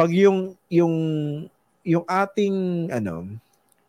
[0.00, 0.94] pag yung yung
[1.84, 3.28] yung ating ano,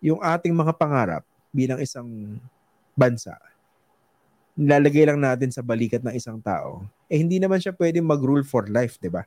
[0.04, 1.24] yung ating mga pangarap
[1.56, 2.36] bilang isang
[2.92, 3.40] bansa,
[4.60, 8.68] nilalagay lang natin sa balikat ng isang tao, eh hindi naman siya pwedeng mag-rule for
[8.68, 9.24] life, 'di ba?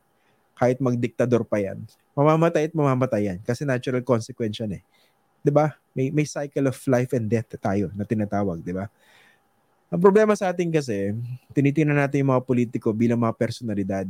[0.53, 1.81] Kahit magdiktador pa 'yan.
[2.13, 4.83] Mamamatay at mamamatay yan kasi natural consequence yan eh.
[5.41, 5.73] 'Di ba?
[5.97, 8.93] May may cycle of life and death tayo na tinatawag, 'di ba?
[9.95, 11.15] Ang problema sa atin kasi,
[11.55, 14.03] tinitingnan natin yung mga politiko bilang mga personalidad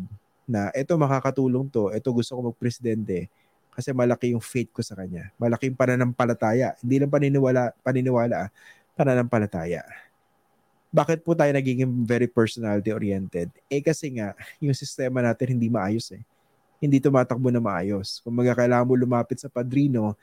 [0.49, 3.29] na ito makakatulong to, ito gusto ko magpresidente
[3.69, 5.29] kasi malaki yung faith ko sa kanya.
[5.37, 6.73] Malaki yung pananampalataya.
[6.81, 8.49] Hindi lang paniniwala, paniniwala,
[8.97, 9.85] pananampalataya.
[10.89, 13.53] Bakit po tayo nagiging very personality oriented?
[13.69, 14.33] Eh kasi nga,
[14.65, 16.25] yung sistema natin hindi maayos eh.
[16.81, 18.25] Hindi tumatakbo na maayos.
[18.25, 20.17] Kung mga kailangan mo lumapit sa padrino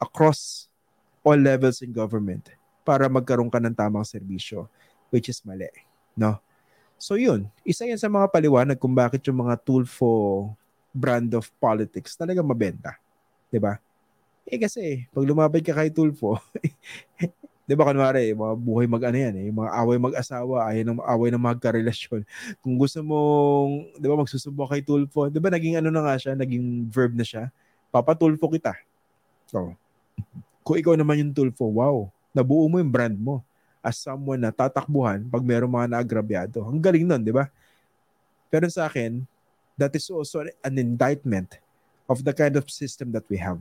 [0.00, 0.72] across
[1.20, 2.57] all levels in government
[2.88, 4.64] para magkaroon ka ng tamang serbisyo,
[5.12, 5.68] which is mali.
[6.16, 6.40] No?
[6.96, 10.48] So yun, isa yan sa mga paliwanag kung bakit yung mga Tulfo
[10.96, 12.96] brand of politics talaga mabenta.
[13.60, 13.76] ba?
[14.48, 16.40] Eh kasi pag lumapit ka kay Tulfo,
[17.68, 21.28] 'di ba kunwari, mga buhay mag ano yan eh, mga away mag-asawa, ay ng away
[21.28, 22.24] ng magka-relasyon.
[22.64, 26.32] Kung gusto mong, 'di ba, magsusubo kay Tulfo, 'di ba naging ano na nga siya,
[26.32, 27.52] naging verb na siya.
[27.92, 28.72] Papatulfo kita.
[29.52, 29.76] So,
[30.66, 33.42] kung ikaw naman yung Tulfo, wow, nabuo mo yung brand mo
[33.82, 36.62] as someone na tatakbuhan pag mayroong mga naagrabyado.
[36.62, 37.50] Ang galing nun, di ba?
[38.46, 39.26] Pero sa akin,
[39.74, 41.58] that is also an indictment
[42.06, 43.58] of the kind of system that we have.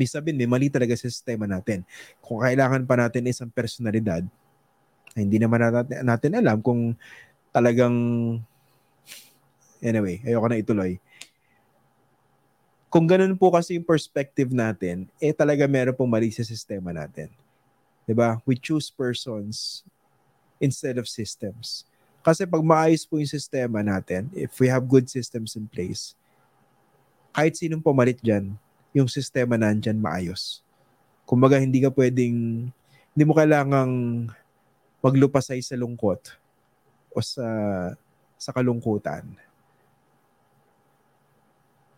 [0.00, 1.84] Ibig sabihin, may mali talaga sa sistema natin.
[2.24, 4.24] Kung kailangan pa natin isang personalidad,
[5.12, 6.96] hindi naman natin, natin alam kung
[7.52, 7.96] talagang
[9.82, 10.92] anyway, ayoko na ituloy.
[12.90, 17.30] Kung ganun po kasi yung perspective natin, eh talaga meron pong mali sa sistema natin.
[18.10, 18.42] ba?
[18.42, 19.86] We choose persons
[20.58, 21.86] instead of systems.
[22.20, 26.18] Kasi pag maayos po yung sistema natin, if we have good systems in place,
[27.30, 28.58] kahit sinong pumalit dyan,
[28.90, 30.60] yung sistema nandyan maayos.
[31.22, 32.68] Kumbaga, hindi ka pwedeng,
[33.14, 34.26] hindi mo kailangang
[34.98, 36.34] maglupasay sa lungkot
[37.14, 37.46] o sa
[38.34, 39.24] sa kalungkutan.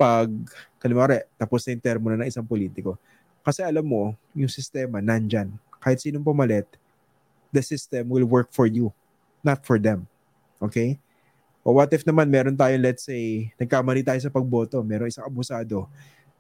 [0.02, 0.34] Pag,
[0.82, 2.98] kalimare, tapos na yung termo na ng isang politiko.
[3.46, 6.70] Kasi alam mo, yung sistema nandyan kahit sinong pumalit,
[7.50, 8.94] the system will work for you,
[9.42, 10.06] not for them.
[10.62, 10.94] Okay?
[11.66, 15.90] O what if naman meron tayo, let's say, nagkamali tayo sa pagboto, meron isang abusado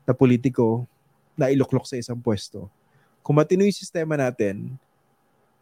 [0.06, 0.86] na politiko
[1.34, 2.70] na iluklok sa isang pwesto.
[3.26, 4.78] Kung matino yung sistema natin,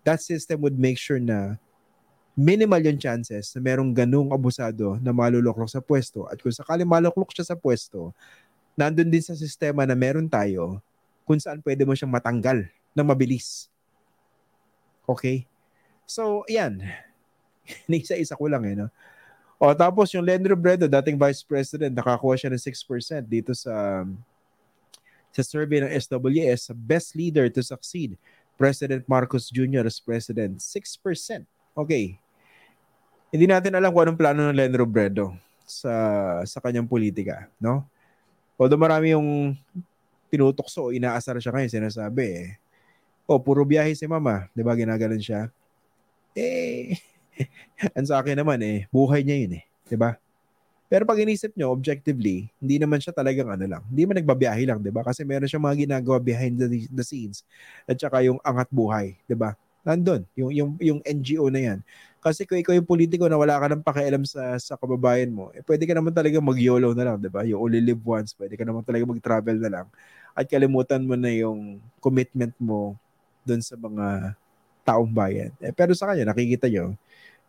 [0.05, 1.57] that system would make sure na
[2.41, 6.25] minimal yung chances na merong ganung abusado na maluloklok sa pwesto.
[6.33, 8.17] At kung sakali maluklok siya sa pwesto,
[8.73, 10.81] nandun din sa sistema na meron tayo
[11.29, 12.65] kung saan pwede mo siyang matanggal
[12.97, 13.69] ng mabilis.
[15.05, 15.45] Okay?
[16.09, 16.81] So, yan.
[17.91, 18.89] Nisa-isa ko lang eh, no?
[19.61, 24.09] O, tapos yung Len Robredo, dating Vice President, nakakuha siya ng 6% dito sa
[25.31, 28.17] sa survey ng SWS, best leader to succeed.
[28.57, 29.85] President Marcos Jr.
[29.85, 31.47] as president, 6%.
[31.77, 32.19] Okay.
[33.31, 35.95] Hindi natin alam kung anong plano ng Len Robredo sa
[36.43, 37.87] sa kanyang politika, no?
[38.59, 39.55] Although marami yung
[40.31, 42.49] tinutokso, inaasar siya ngayon, sinasabi eh
[43.31, 44.75] oh, puro biyahe si mama, 'di ba?
[44.75, 45.47] Ginagalan siya.
[46.35, 46.99] Eh,
[47.97, 50.19] ang sa akin naman eh, buhay niya 'yun eh, 'di ba?
[50.91, 53.83] Pero pag inisip nyo, objectively, hindi naman siya talagang ano lang.
[53.87, 55.07] Hindi man nagbabiyahe lang, di ba?
[55.07, 57.47] Kasi meron siyang mga ginagawa behind the, the scenes.
[57.87, 59.55] At saka yung angat buhay, di ba?
[59.87, 61.79] Nandun, yung, yung, yung NGO na yan.
[62.21, 65.65] Kasi kung ikaw yung politiko na wala ka nang pakialam sa, sa kababayan mo, eh,
[65.65, 67.43] pwede ka naman talaga mag-YOLO na lang, di ba?
[67.49, 68.37] You only live once.
[68.37, 69.87] Pwede ka naman talaga mag-travel na lang.
[70.37, 72.95] At kalimutan mo na yung commitment mo
[73.43, 74.37] doon sa mga
[74.85, 75.51] taong bayan.
[75.65, 76.95] Eh, pero sa kanya, nakikita nyo,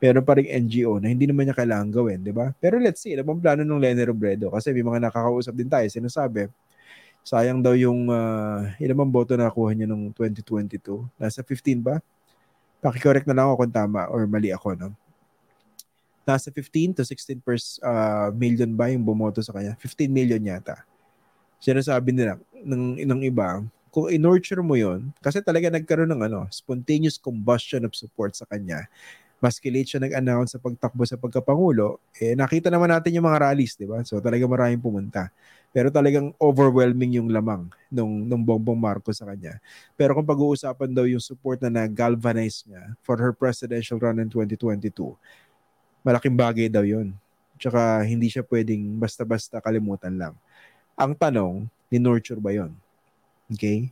[0.02, 2.50] Meron pa rin NGO na hindi naman niya kailangan gawin, di ba?
[2.58, 4.50] Pero let's see, ano bang plano ng Lenny Robredo?
[4.50, 6.50] Kasi may mga nakakausap din tayo, sinasabi,
[7.22, 11.06] sayang daw yung, uh, ilan bang boto na nakuha niya noong 2022?
[11.22, 12.02] Nasa 15 ba?
[12.82, 14.90] Pakicorrect na lang ako kung tama or mali ako, no?
[16.26, 19.78] Nasa 15 to 16 per, uh, million ba yung bumoto sa kanya?
[19.78, 20.82] 15 million yata.
[21.62, 27.20] Sinasabi nila ng, ng iba, kung in-nurture mo yon kasi talaga nagkaroon ng ano, spontaneous
[27.20, 28.88] combustion of support sa kanya,
[29.42, 33.74] maski late siya nag-announce sa pagtakbo sa pagkapangulo, eh nakita naman natin yung mga rallies,
[33.74, 34.06] di ba?
[34.06, 35.34] So talaga maraming pumunta.
[35.72, 39.58] Pero talagang overwhelming yung lamang nung, nung Bongbong Marcos sa kanya.
[39.96, 44.94] Pero kung pag-uusapan daw yung support na nag-galvanize niya for her presidential run in 2022,
[46.06, 47.16] malaking bagay daw yun.
[47.56, 50.34] Tsaka hindi siya pwedeng basta-basta kalimutan lang.
[51.00, 52.76] Ang tanong, ni-nurture ba yon?
[53.50, 53.90] Okay?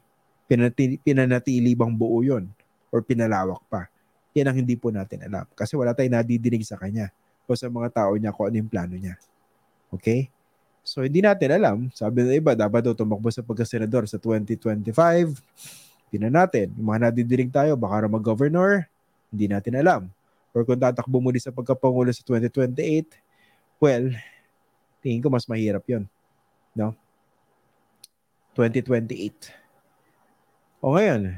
[0.52, 2.52] Pinatili, pinanatili bang buo yon?
[2.92, 3.88] Or pinalawak pa?
[4.38, 5.46] Yan ang hindi po natin alam.
[5.58, 7.10] Kasi wala tayong nadidinig sa kanya
[7.50, 9.18] o sa mga tao niya kung ano yung plano niya.
[9.90, 10.30] Okay?
[10.86, 11.78] So, hindi natin alam.
[11.94, 14.90] Sabi ng iba, dapat daw tumakbo sa pagkasenador sa 2025.
[16.10, 16.74] Tingnan natin.
[16.78, 18.86] Yung mga nadidinig tayo, baka mag-governor,
[19.30, 20.10] hindi natin alam.
[20.54, 23.18] Or kung tatakbo muli sa pagkapangulo sa 2028,
[23.78, 24.10] well,
[25.06, 26.10] tingin ko mas mahirap yon
[26.74, 26.98] No?
[28.58, 29.54] 2028.
[30.82, 31.38] O ngayon,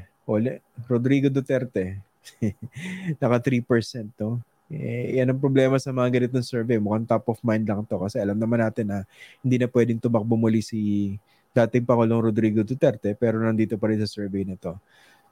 [0.88, 2.00] Rodrigo Duterte,
[3.20, 4.38] Naka 3% to.
[4.72, 6.80] Eh, yan ang problema sa mga ganitong survey.
[6.80, 8.98] Mukhang top of mind lang to kasi alam naman natin na
[9.44, 11.12] hindi na pwedeng tumakbo muli si
[11.52, 14.72] dating Pangulong Rodrigo Duterte pero nandito pa rin sa survey na to.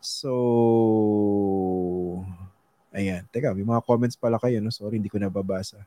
[0.00, 0.31] So,
[2.92, 3.24] ayan.
[3.33, 4.61] Teka, may mga comments pala kayo.
[4.61, 4.72] No?
[4.72, 5.81] Sorry, hindi ko nababasa.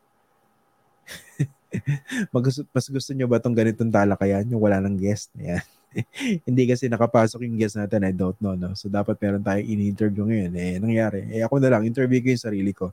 [2.34, 4.46] Mag, mas gusto nyo ba itong ganitong talakayan?
[4.50, 5.34] Yung wala ng guest?
[5.38, 5.62] Ayan.
[6.48, 8.74] hindi kasi nakapasok yung guest natin, I don't know, no?
[8.74, 10.54] So, dapat meron tayong in-interview ngayon.
[10.56, 11.22] Eh, nangyari.
[11.30, 12.92] Eh, ako na lang, interview ko yung sarili ko.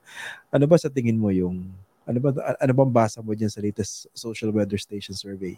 [0.53, 1.67] Ano ba sa tingin mo yung,
[2.05, 5.57] ano ba, ano bang basa mo dyan sa latest social weather station survey?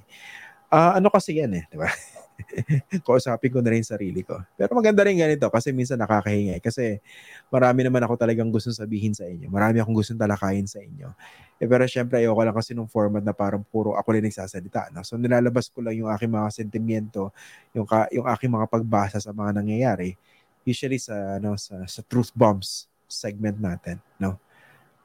[0.73, 1.89] Uh, ano kasi yan eh, di ba?
[3.07, 4.39] Kausapin ko na rin sarili ko.
[4.55, 6.59] Pero maganda rin ganito kasi minsan nakakahinga.
[6.59, 6.63] Eh.
[6.63, 7.01] Kasi
[7.49, 9.49] marami naman ako talagang gusto sabihin sa inyo.
[9.49, 11.11] Marami akong gustong talakayin sa inyo.
[11.63, 14.93] Eh, pero syempre ayoko lang kasi nung format na parang puro ako rin nagsasalita.
[14.95, 15.07] No?
[15.07, 17.31] So nilalabas ko lang yung aking mga sentimiento,
[17.73, 20.19] yung, ka, yung aking mga pagbasa sa mga nangyayari.
[20.63, 23.99] Usually sa, ano, sa, sa Truth Bombs segment natin.
[24.19, 24.39] No?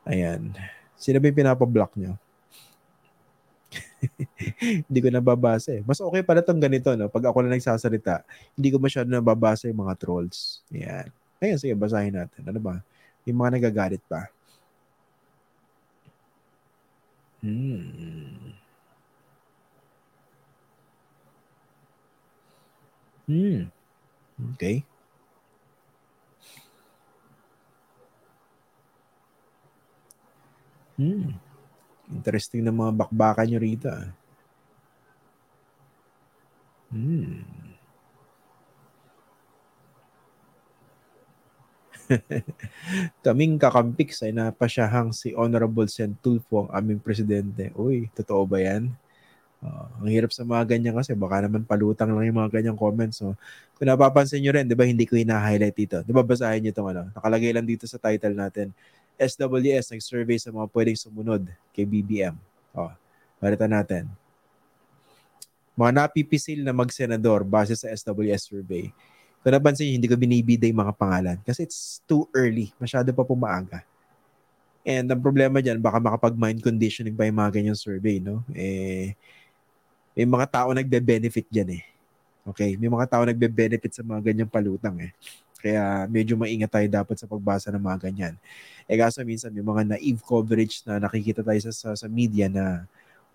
[0.08, 0.54] Ayan.
[0.98, 2.18] Sino ba yung pinapablock nyo?
[4.88, 5.82] Hindi ko nababasa eh.
[5.86, 7.10] Mas okay pala tong ganito, no?
[7.10, 8.22] Pag ako na nagsasalita,
[8.54, 10.62] hindi ko masyado nababasa yung mga trolls.
[10.74, 11.10] Yan.
[11.42, 12.42] Ayun, sige, basahin natin.
[12.46, 12.82] Ano ba?
[13.26, 14.30] Yung mga nagagalit pa.
[17.42, 18.54] Hmm.
[23.28, 23.70] Hmm.
[24.56, 24.86] Okay.
[30.98, 31.38] Hmm.
[32.12, 33.92] Interesting na mga bakbakan nyo rito.
[33.92, 34.08] Ah.
[36.88, 37.44] Hmm.
[43.26, 47.76] Kaming kakampik ay napasyahang si Honorable Sen Tulfo ang aming presidente.
[47.76, 48.88] Uy, totoo ba yan?
[49.58, 53.20] Uh, ang hirap sa mga ganyan kasi baka naman palutang lang yung mga ganyang comments.
[53.20, 53.34] So,
[53.76, 55.98] kung napapansin nyo rin, di ba hindi ko hina-highlight dito.
[56.06, 57.04] Di ba basahin nyo itong ano?
[57.18, 58.72] Nakalagay lang dito sa title natin.
[59.18, 62.38] SWS nag-survey sa mga pwedeng sumunod kay BBM.
[62.72, 62.94] Oh,
[63.42, 64.06] balita natin.
[65.78, 68.90] Mga napipisil na mag-senador base sa SWS survey.
[69.42, 72.74] Kung napansin hindi ko binibiday mga pangalan kasi it's too early.
[72.82, 73.86] Masyado pa pumaaga.
[74.88, 78.40] And ang problema dyan, baka makapag-mind conditioning pa yung mga ganyang survey, no?
[78.56, 79.12] Eh,
[80.16, 81.84] may mga tao nagbe-benefit dyan eh.
[82.48, 82.80] Okay?
[82.80, 85.12] May mga tao nagbe-benefit sa mga ganyang palutang eh.
[85.58, 88.34] Kaya medyo maingat tayo dapat sa pagbasa ng mga ganyan.
[88.88, 92.86] Eh kaso minsan may mga naive coverage na nakikita tayo sa, sa, sa media na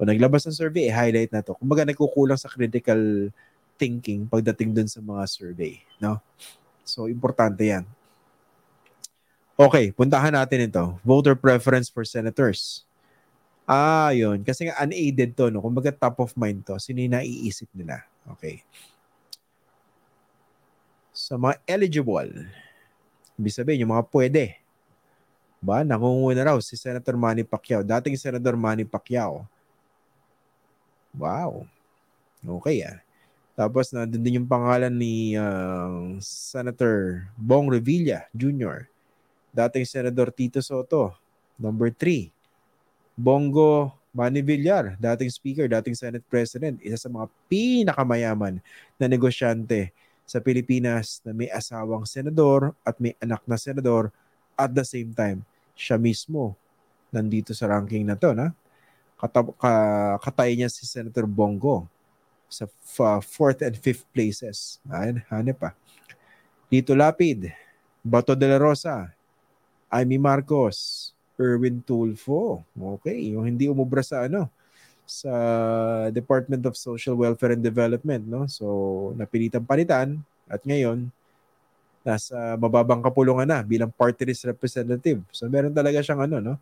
[0.00, 1.54] o naglabas ng survey, eh, highlight na to.
[1.54, 3.30] Kumbaga nagkukulang sa critical
[3.76, 5.78] thinking pagdating dun sa mga survey.
[6.00, 6.18] No?
[6.82, 7.85] So, importante yan.
[9.54, 10.98] Okay, puntahan natin ito.
[11.04, 12.82] Voter preference for senators.
[13.68, 14.42] Ah, yun.
[14.42, 15.62] Kasi nga unaided to, no?
[15.62, 16.74] Kumbaga top of mind to.
[16.82, 18.02] Sino yung naiisip nila?
[18.26, 18.64] Okay
[21.12, 22.48] sa mga eligible.
[23.37, 24.44] Ibig sabihin, yung mga pwede.
[25.62, 27.87] Ba, nakunguna raw si Senator Manny Pacquiao.
[27.87, 29.46] Dating Senator Manny Pacquiao.
[31.14, 31.68] Wow.
[32.42, 32.98] Okay ah.
[33.53, 38.88] Tapos nandun din yung pangalan ni uh, Senator Bong Revilla Jr.
[39.53, 41.14] Dating Senator Tito Soto.
[41.61, 42.33] Number 3.
[43.14, 48.61] Bongo Manny Villar, dating Speaker, dating Senate President, isa sa mga pinakamayaman
[49.01, 49.88] na negosyante
[50.32, 54.08] sa Pilipinas na may asawang senador at may anak na senador
[54.56, 55.44] at the same time
[55.76, 56.56] siya mismo
[57.12, 58.56] nandito sa ranking na to, na?
[59.20, 61.84] Kata- ka- katay niya si Senator Bongo
[62.48, 64.80] sa f- fourth and fifth places.
[64.88, 65.76] Ayan, hanip pa.
[66.72, 67.52] Dito Lapid,
[68.00, 69.12] Bato de la Rosa,
[69.92, 72.64] Amy Marcos, Erwin Tulfo.
[72.96, 74.48] Okay, yung hindi umubra sa ano,
[75.20, 75.35] sa
[76.09, 78.48] Department of Social Welfare and Development, no?
[78.48, 81.12] So, napilitan palitan at ngayon
[82.03, 85.20] nasa mababang kapulungan na bilang party list representative.
[85.29, 86.55] So, meron talaga siyang ano, no?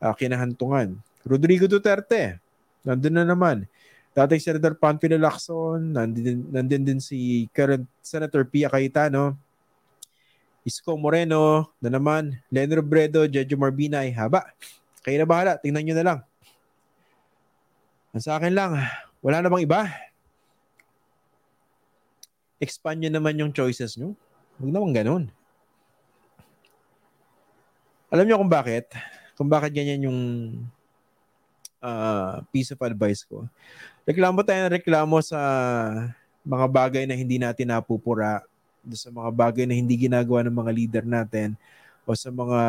[0.00, 0.96] Uh, kinahantungan.
[1.22, 2.40] Rodrigo Duterte,
[2.80, 3.68] nandun na naman.
[4.16, 9.36] Dating Senator Panfilo Lacson, nandun, nandun din si current Senator Pia Cayetano,
[10.64, 14.44] Isko Moreno na naman, Len Robredo, Jejo Marbina ay haba.
[15.00, 16.20] Kayo na bahala, tingnan nyo na lang.
[18.18, 18.74] Sa akin lang,
[19.22, 19.86] wala na bang iba?
[22.58, 24.18] Expand nyo naman yung choices nyo.
[24.58, 25.24] Huwag naman ganun.
[28.10, 28.90] Alam nyo kung bakit?
[29.38, 30.20] Kung bakit ganyan yung
[31.78, 33.46] uh, piece of advice ko.
[34.02, 35.38] Reklamo tayo ng reklamo sa
[36.42, 38.42] mga bagay na hindi natin napupura
[38.90, 41.54] sa mga bagay na hindi ginagawa ng mga leader natin
[42.08, 42.60] o sa mga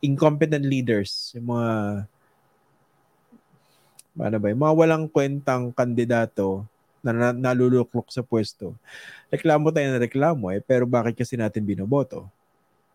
[0.00, 1.68] incompetent leaders, yung mga
[4.20, 6.64] ano ba, yung mga walang kwentang kandidato
[7.00, 8.76] na naluluklok sa pwesto.
[9.32, 12.28] Reklamo tayo na reklamo eh, pero bakit kasi natin binoboto?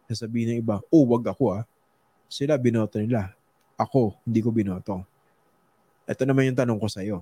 [0.05, 1.63] Sasabihin ng iba, oh, wag ako ah.
[2.29, 3.33] Sila binoto nila.
[3.75, 5.01] Ako, hindi ko binoto.
[6.05, 7.17] Ito naman yung tanong ko sa'yo.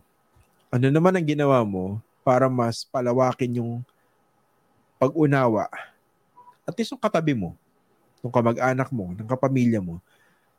[0.67, 3.71] Ano naman ang ginawa mo para mas palawakin yung
[4.99, 5.67] pag-unawa,
[6.63, 7.55] at least yung katabi mo,
[8.23, 9.99] ng kamag-anak mo, ng kapamilya mo,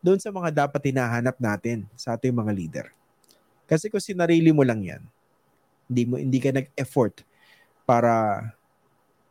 [0.04, 2.87] doon sa mga dapat hinahanap natin sa ating mga leader.
[3.64, 5.03] Kasi kung sinarili mo lang yan,
[5.88, 7.24] hindi, mo, hindi ka nag-effort
[7.85, 8.40] para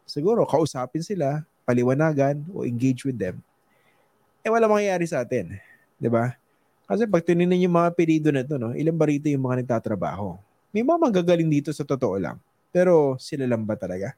[0.06, 3.42] siguro kausapin sila, paliwanagan, o engage with them,
[4.44, 5.58] eh wala mangyayari sa atin.
[5.98, 6.36] Di ba?
[6.84, 10.36] Kasi pag tinignan yung mga apelido na ito, no, ilang ba rito yung mga nagtatrabaho?
[10.76, 12.38] May mga magagaling dito sa totoo lang.
[12.74, 14.18] Pero sila lang ba talaga?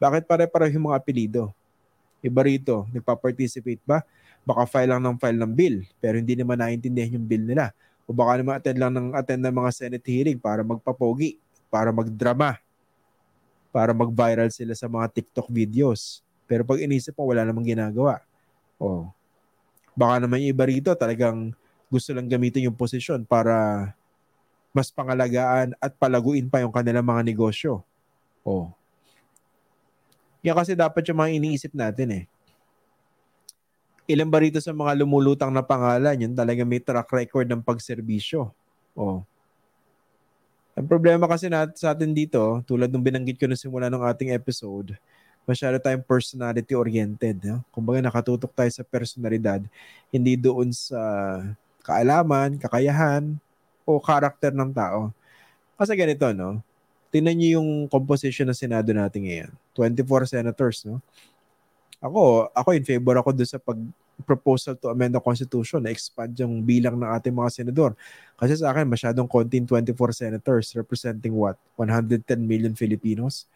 [0.00, 1.52] Bakit pare-pareho yung mga apelido?
[2.24, 4.00] Iba rito, nagpa-participate ba?
[4.48, 7.76] Baka file lang ng file ng bill, pero hindi naman naiintindihan yung bill nila.
[8.10, 11.38] O baka naman attend lang ng attend ng mga Senate hearing para magpapogi,
[11.70, 12.58] para magdrama,
[13.70, 16.26] para mag-viral sila sa mga TikTok videos.
[16.50, 18.18] Pero pag inisip mo, wala namang ginagawa.
[18.82, 19.06] O,
[19.94, 21.54] baka naman yung iba rito talagang
[21.86, 23.94] gusto lang gamitin yung posisyon para
[24.74, 27.86] mas pangalagaan at palaguin pa yung kanilang mga negosyo.
[28.42, 28.74] Oh,
[30.40, 32.24] yan kasi dapat yung mga iniisip natin eh.
[34.10, 38.50] Ilan ba rito sa mga lumulutang na pangalan, yun talaga may track record ng pagserbisyo.
[38.98, 39.22] Oh.
[40.74, 44.34] Ang problema kasi natin sa atin dito, tulad ng binanggit ko na simula ng ating
[44.34, 44.98] episode,
[45.46, 47.38] masyado tayong personality-oriented.
[47.46, 47.62] No?
[47.70, 49.62] Kumbaga nakatutok tayo sa personalidad,
[50.10, 50.98] hindi doon sa
[51.86, 53.38] kaalaman, kakayahan,
[53.86, 55.10] o karakter ng tao.
[55.74, 56.62] Kasi ganito, no?
[57.10, 59.50] Tingnan niyo yung composition ng Senado natin ngayon.
[59.74, 61.02] 24 senators, no?
[62.00, 63.76] Ako, ako in favor ako doon sa pag
[64.24, 67.96] proposal to amend the constitution na expand yung bilang ng ating mga senador.
[68.36, 71.56] Kasi sa akin, masyadong konti 24 senators representing what?
[71.76, 73.48] 110 million Filipinos.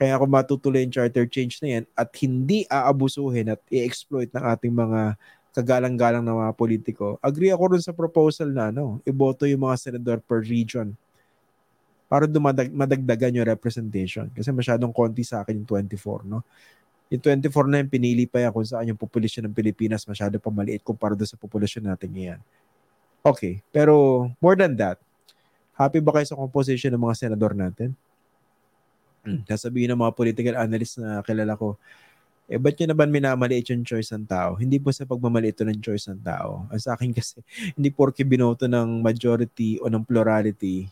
[0.00, 4.72] Kaya kung matutuloy yung charter change na yan at hindi aabusuhin at i-exploit ng ating
[4.72, 5.00] mga
[5.52, 10.20] kagalang-galang na mga politiko, agree ako rin sa proposal na ano, iboto yung mga senador
[10.24, 10.96] per region
[12.10, 14.26] para dumadag, madagdagan yung representation.
[14.34, 16.42] Kasi masyadong konti sa akin yung 24, no?
[17.10, 20.46] Yung 24 na yung pinili pa yan kung saan yung populasyon ng Pilipinas masyado pa
[20.48, 22.40] maliit kumpara sa populasyon natin ngayon.
[23.20, 24.96] Okay, pero more than that,
[25.74, 27.92] happy ba kayo sa composition ng mga senador natin?
[29.20, 29.44] Hmm.
[29.44, 31.76] Sasabihin ng mga political analyst na kilala ko,
[32.50, 34.58] eh, ba't nyo naman minamaliit yung choice ng tao?
[34.58, 36.66] Hindi po sa pagmamaliit ng choice ng tao.
[36.66, 37.38] Ang sa akin kasi,
[37.76, 40.90] hindi porke binoto ng majority o ng plurality,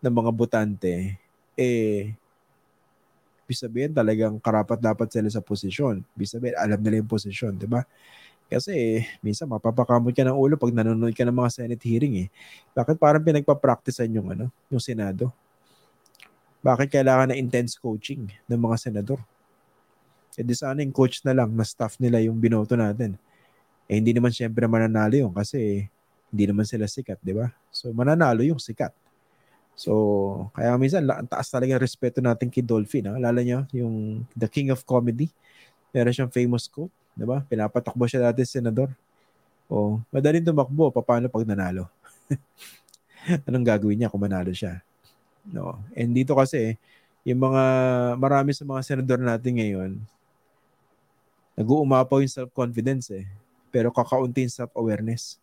[0.00, 1.20] ng mga botante,
[1.60, 2.16] eh,
[3.50, 6.06] ibig sabihin talagang karapat dapat sila sa posisyon.
[6.14, 7.82] Ibig alam nila yung posisyon, di ba?
[8.46, 12.28] Kasi minsan mapapakamot ka ng ulo pag nanonood ka ng mga Senate hearing eh.
[12.78, 15.34] Bakit parang pinagpa-practicean yung ano, yung Senado?
[16.62, 19.18] Bakit kailangan na intense coaching ng mga senador?
[20.38, 23.18] E di sana yung coach na lang na staff nila yung binoto natin.
[23.90, 25.90] Eh hindi naman syempre mananalo yun kasi
[26.30, 27.50] hindi naman sila sikat, di ba?
[27.74, 28.94] So mananalo yung sikat.
[29.80, 33.08] So, kaya minsan, taas talaga respeto natin kay Dolphin.
[33.08, 33.16] Ha?
[33.16, 35.32] Alala nyo, yung The King of Comedy.
[35.96, 36.92] Meron siyang famous quote.
[37.16, 37.40] Di ba?
[37.48, 38.92] Pinapatakbo siya dati senador.
[39.72, 40.92] O, madaling tumakbo.
[40.92, 41.88] Paano pag nanalo?
[43.48, 44.84] Anong gagawin niya kung manalo siya?
[45.48, 45.80] No.
[45.96, 46.76] And dito kasi,
[47.24, 47.64] yung mga,
[48.20, 49.90] marami sa mga senador natin ngayon,
[51.56, 53.24] nag-uumapaw yung self-confidence eh.
[53.72, 55.40] pero kakaunti yung self-awareness.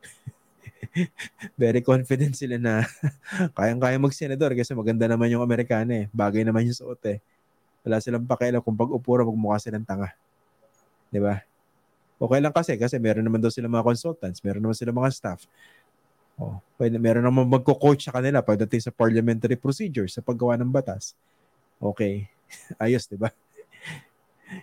[1.60, 2.86] Very confident sila na
[3.58, 6.06] kayang-kaya mag-senador kasi maganda naman yung Amerikano eh.
[6.10, 7.18] Bagay naman yung suot eh.
[7.86, 10.12] Wala silang pakialam kung pag-upura magmukha silang tanga.
[11.08, 11.40] 'Di ba?
[12.18, 15.46] Okay lang kasi kasi meron naman daw sila mga consultants, meron naman sila mga staff.
[16.38, 21.18] Oh, pwede meron naman magko-coach sa kanila pagdating sa parliamentary procedure sa paggawa ng batas.
[21.78, 22.30] Okay.
[22.82, 23.30] Ayos, 'di ba?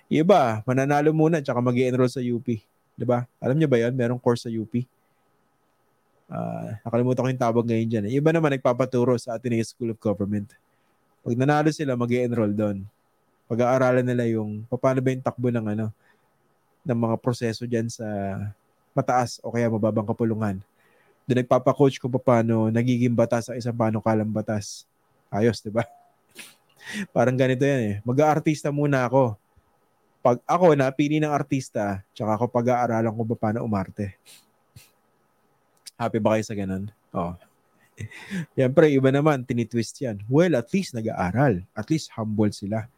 [0.09, 2.47] Iba, mananalo muna tsaka mag-enroll sa UP.
[2.95, 3.27] 'Di ba?
[3.39, 3.93] Alam niyo ba 'yon?
[3.95, 4.71] Merong course sa UP.
[6.25, 8.05] Uh, nakalimutan ko yung tawag ngayon dyan.
[8.09, 8.17] Eh.
[8.17, 10.49] Iba naman nagpapaturo sa Ateneo School of Government.
[11.21, 12.77] Pag nanalo sila, mag enroll doon.
[13.45, 15.85] Pag-aaralan nila yung paano ba yung takbo ng ano
[16.85, 18.05] ng mga proseso dyan sa
[18.93, 20.61] mataas o kaya mababang kapulungan.
[21.25, 24.85] Doon nagpapa-coach kung paano nagiging batas ang isang panukalang batas.
[25.29, 25.85] Ayos, di ba?
[27.15, 27.95] Parang ganito yan eh.
[28.05, 29.37] Mag-aartista muna ako
[30.25, 34.17] pag ako napili ng artista, tsaka ako pag-aaralan kung paano umarte.
[35.95, 36.91] Happy ba kayo sa ganun?
[37.15, 37.31] Oh.
[38.59, 40.19] yan, pero iba naman, tinitwist yan.
[40.27, 41.63] Well, at least nag-aaral.
[41.71, 42.91] At least humble sila.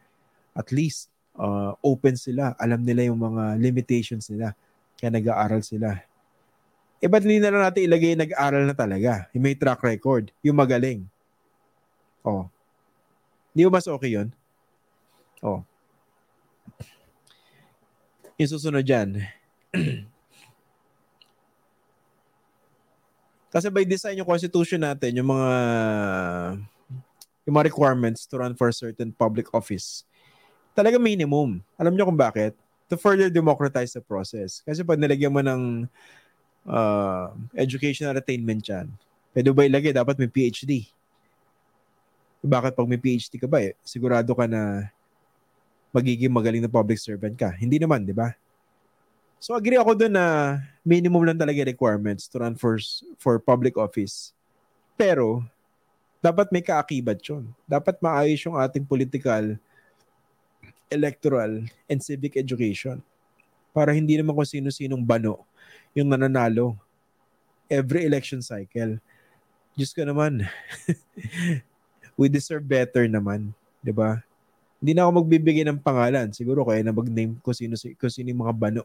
[0.58, 1.06] At least
[1.38, 2.58] uh, open sila.
[2.58, 4.58] Alam nila yung mga limitations nila.
[4.98, 5.94] Kaya nag-aaral sila.
[6.98, 9.30] Eh, ba't hindi na lang natin ilagay nag-aaral na talaga?
[9.30, 10.34] Yung may track record.
[10.42, 11.06] Yung magaling.
[12.26, 12.50] Oh.
[13.54, 14.34] Hindi mas okay yun?
[15.38, 15.62] Oh.
[18.34, 19.22] Yung susunod dyan.
[23.48, 25.50] Kasi by design yung constitution natin, yung mga
[27.48, 30.04] yung mga requirements to run for a certain public office,
[30.76, 31.64] talaga minimum.
[31.80, 32.52] Alam niyo kung bakit?
[32.92, 34.60] To further democratize the process.
[34.64, 35.88] Kasi pag nilagyan mo ng
[36.68, 38.92] uh, educational attainment yan,
[39.32, 39.96] pwede ba ilagay?
[39.96, 40.88] Dapat may PhD.
[42.44, 43.72] Bakit pag may PhD ka ba eh?
[43.80, 44.92] Sigurado ka na
[45.92, 47.48] magiging magaling na public servant ka.
[47.56, 48.36] Hindi naman, di ba?
[49.38, 52.78] So agree ako doon na minimum lang talaga requirements to run for,
[53.22, 54.34] for public office.
[54.98, 55.46] Pero,
[56.18, 57.46] dapat may kaakibat yun.
[57.62, 59.54] Dapat maayos yung ating political,
[60.90, 62.98] electoral, and civic education.
[63.70, 65.46] Para hindi naman kung sino-sinong bano
[65.94, 66.74] yung nananalo
[67.70, 68.98] every election cycle.
[69.78, 70.42] Diyos ko naman.
[72.18, 73.54] we deserve better naman.
[73.94, 74.24] ba?
[74.78, 76.30] Hindi na ako magbibigay ng pangalan.
[76.30, 78.82] Siguro kaya na mag-name ko sino, kung sino yung mga bano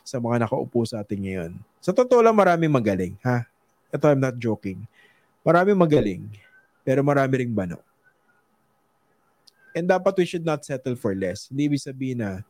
[0.00, 1.52] sa mga nakaupo sa atin ngayon.
[1.84, 3.14] Sa totoo lang, maraming magaling.
[3.20, 3.44] Ha?
[3.92, 4.80] Ito, I'm not joking.
[5.44, 6.24] Maraming magaling,
[6.80, 7.76] pero marami ring bano.
[9.76, 11.52] And dapat we should not settle for less.
[11.52, 12.40] Hindi ibig sabihin na,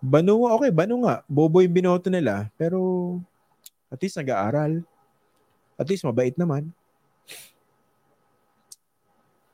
[0.00, 1.20] bano, okay, bano nga.
[1.28, 3.20] Bobo yung binoto nila, pero
[3.92, 4.80] at least nag-aaral.
[5.76, 6.72] At least mabait naman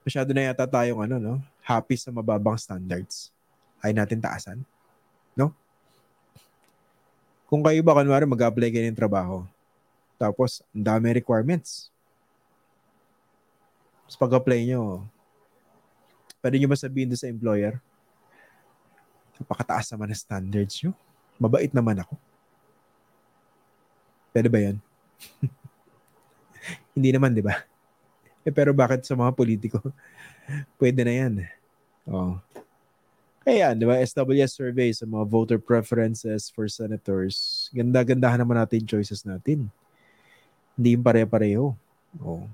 [0.02, 1.34] masyado na yata tayong ano, no?
[1.62, 3.30] Happy sa mababang standards.
[3.78, 4.60] Ay natin taasan.
[5.38, 5.54] No?
[7.46, 9.46] Kung kayo ba, kunwari, mag-apply kayo ng trabaho,
[10.22, 11.90] tapos, ang dami requirements.
[14.06, 15.02] Tapos pag-apply nyo,
[16.38, 17.82] pwede nyo ba sabihin sa employer,
[19.42, 20.94] napakataas naman ang standards nyo.
[21.42, 22.14] Mabait naman ako.
[24.30, 24.78] Pwede ba yan?
[26.94, 27.66] Hindi naman, di ba?
[28.46, 29.82] Eh, pero bakit sa mga politiko?
[30.80, 31.34] Pwede na yan.
[32.06, 32.38] Oh.
[33.42, 39.26] Kaya, di ba, SWS survey sa mga voter preferences for senators, ganda-gandahan naman natin choices
[39.26, 39.66] natin.
[40.78, 41.74] Hindi yung pare-pareho.
[42.22, 42.46] Oh.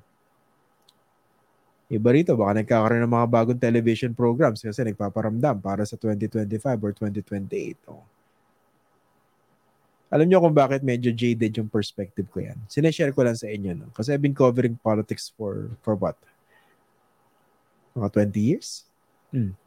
[1.89, 6.93] Iba rito, baka nagkakaroon ng mga bagong television programs kasi nagpaparamdam para sa 2025 or
[6.93, 7.77] 2028.
[7.89, 8.05] Oh.
[10.09, 12.57] Alam niyo kung bakit medyo jaded yung perspective ko yan.
[12.65, 13.77] Sineshare ko lang sa inyo.
[13.77, 13.89] No?
[13.93, 16.17] Kasi I've been covering politics for for what?
[17.99, 18.87] Mga 20 years?
[19.35, 19.59] Hmm.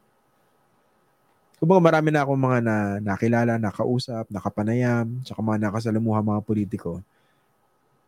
[1.60, 6.98] Kumbaga marami na akong mga na, nakilala, nakausap, nakapanayam, tsaka mga nakasalamuha mga politiko.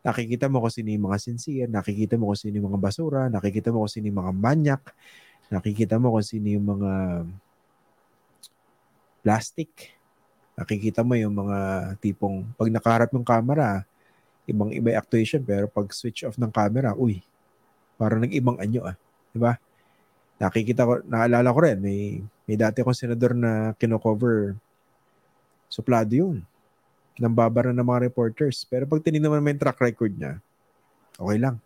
[0.02, 3.70] Nakikita mo kung sino yung mga sincere, nakikita mo kung sino yung mga basura, nakikita
[3.70, 4.82] mo kung sino yung mga manyak,
[5.54, 6.92] nakikita mo kung sino yung mga
[9.22, 9.94] plastic,
[10.58, 11.58] nakikita mo yung mga
[12.02, 13.86] tipong pag nakaharap ng camera,
[14.44, 17.22] ibang iba actuation pero pag switch off ng camera, uy,
[17.96, 18.96] parang nag-ibang anyo ah.
[19.30, 19.56] 'Di ba?
[20.34, 24.58] Nakikita ko, naalala ko rin, may, may dati akong senador na kino-cover
[25.70, 26.42] suplado yun.
[27.14, 28.66] Nambabara ng mga reporters.
[28.66, 30.42] Pero pag tinignan mo naman yung track record niya,
[31.14, 31.62] okay lang.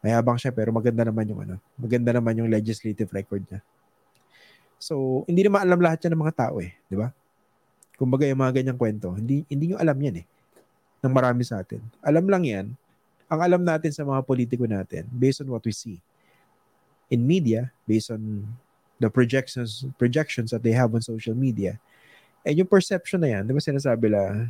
[0.00, 3.60] Mayabang siya pero maganda naman yung ano, maganda naman yung legislative record niya.
[4.80, 7.12] So, hindi naman alam lahat yan ng mga tao eh, di ba?
[8.00, 10.26] Kumbaga yung mga ganyang kwento, hindi, hindi nyo alam yan eh.
[11.04, 11.84] Ng marami sa atin.
[12.00, 12.66] Alam lang yan.
[13.28, 16.00] Ang alam natin sa mga politiko natin, based on what we see
[17.10, 18.46] in media, based on
[19.02, 21.80] the projections projections that they have on social media,
[22.44, 24.48] And yung perception na yan, di ba sinasabi la,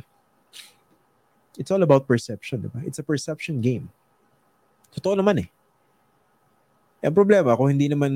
[1.59, 2.79] it's all about perception, di ba?
[2.87, 3.91] It's a perception game.
[4.95, 5.49] Totoo naman eh.
[7.03, 8.13] Ang problema, kung hindi naman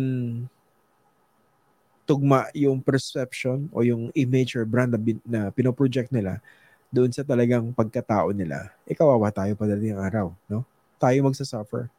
[2.05, 6.37] tugma yung perception o yung image or brand na, na pinoproject nila
[6.93, 10.63] doon sa talagang pagkatao nila, eh kawawa tayo padating araw, no?
[10.95, 11.91] Tayo magsasuffer.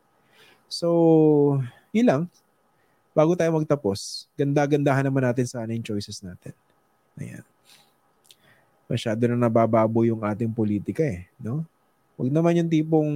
[0.71, 1.61] So,
[1.91, 2.23] yun lang.
[3.17, 6.53] Bago tayo magtapos, ganda-gandahan naman natin sana yung choices natin.
[7.17, 7.45] Ayan.
[8.87, 11.65] Masyado na nabababo yung ating politika eh, no?
[12.17, 13.13] Huwag naman yung tipong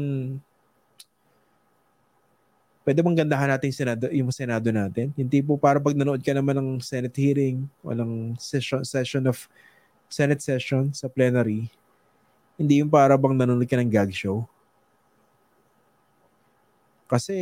[2.85, 5.13] pwede bang gandahan natin yung Senado, yung Senado natin?
[5.15, 9.47] Yung tipo para pag nanood ka naman ng Senate hearing o ng session, session of
[10.11, 11.71] Senate session sa plenary,
[12.59, 14.43] hindi yung para bang nanonood ka ng gag show.
[17.07, 17.37] Kasi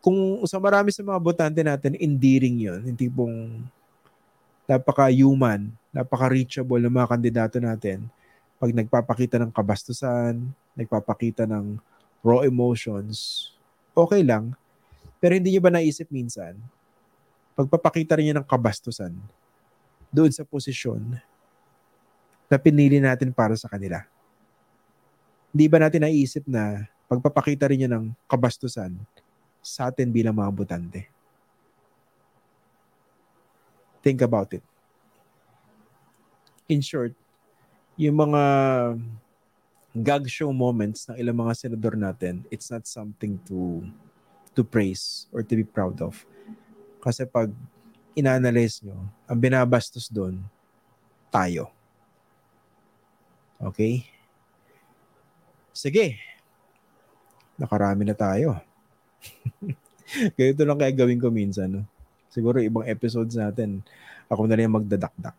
[0.00, 2.80] kung sa marami sa mga botante natin, endearing yun.
[2.88, 3.36] Yung tipong
[4.64, 8.08] napaka-human, napaka-reachable ng mga kandidato natin
[8.60, 10.40] pag nagpapakita ng kabastusan,
[10.76, 11.80] nagpapakita ng
[12.20, 13.48] raw emotions,
[13.96, 14.52] okay lang.
[15.20, 16.56] Pero hindi niyo ba naisip minsan,
[17.56, 19.12] pagpapakita rin niya ng kabastusan
[20.12, 21.00] doon sa posisyon
[22.48, 24.04] na pinili natin para sa kanila.
[25.52, 28.92] Hindi ba natin naisip na pagpapakita rin niya ng kabastusan
[29.60, 31.00] sa atin bilang mga botante?
[34.00, 34.64] Think about it.
[36.68, 37.12] In short,
[38.00, 38.42] yung mga
[39.92, 43.84] gag show moments ng ilang mga senador natin, it's not something to
[44.56, 46.24] to praise or to be proud of.
[47.02, 47.52] Kasi pag
[48.16, 50.40] ina-analyze nyo, ang binabastos doon,
[51.28, 51.70] tayo.
[53.60, 54.08] Okay?
[55.70, 56.18] Sige.
[57.60, 58.56] Nakarami na tayo.
[60.38, 61.68] Ganito lang kaya gawin ko minsan.
[61.70, 61.82] No?
[62.30, 63.82] Siguro ibang episodes natin,
[64.30, 65.38] ako na rin magdadakdak.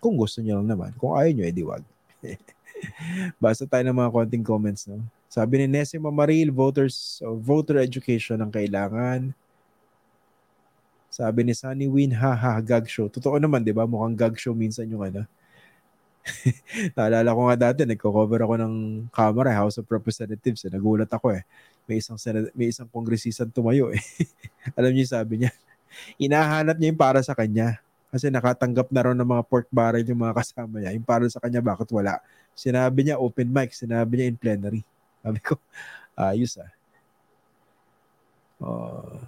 [0.00, 0.92] Kung gusto niyo lang naman.
[1.00, 1.84] Kung ayaw nyo, edi wag.
[3.42, 4.88] Basta tayo ng mga konting comments.
[4.88, 5.00] No?
[5.34, 9.34] Sabi ni Nessie Mamaril, voters, uh, voter education ang kailangan.
[11.10, 13.06] Sabi ni Sunny Win, ha ha, gag show.
[13.10, 13.86] Totoo naman, di ba?
[13.86, 15.26] Mukhang gag show minsan yung ano.
[16.96, 18.74] Naalala ko nga dati, nagko-cover ako ng
[19.12, 20.64] camera, House of Representatives.
[20.64, 20.72] Eh.
[20.72, 21.44] Nagulat ako eh.
[21.84, 22.16] May isang,
[22.56, 24.00] may isang kongresisan tumayo eh.
[24.78, 25.52] Alam niyo sabi niya,
[26.16, 27.84] inahanap niya yung para sa kanya.
[28.08, 30.94] Kasi nakatanggap na rin ng mga pork barrel yung mga kasama niya.
[30.94, 32.22] Yung para sa kanya, bakit wala?
[32.54, 34.82] Sinabi niya open mic, sinabi niya in plenary.
[35.20, 35.58] Sabi ko,
[36.14, 36.70] ayos ah.
[38.62, 39.18] Uh,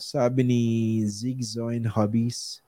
[0.00, 0.62] sabi ni
[1.04, 2.63] Zigzoin Hobbies,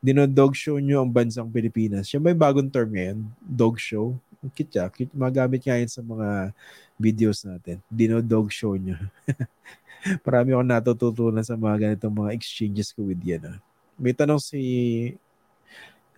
[0.00, 2.08] dinodog show nyo ang bansang Pilipinas.
[2.08, 4.16] Siya may bagong term ngayon, dog show.
[4.56, 4.88] Cute siya.
[4.88, 5.12] Cute.
[5.12, 6.56] Magamit nga yun sa mga
[6.96, 7.84] videos natin.
[7.92, 8.96] Dinodog show nyo.
[10.24, 13.44] Marami akong natututunan sa mga ganitong mga exchanges ko with yan.
[13.44, 13.58] Ah.
[14.00, 14.60] May tanong si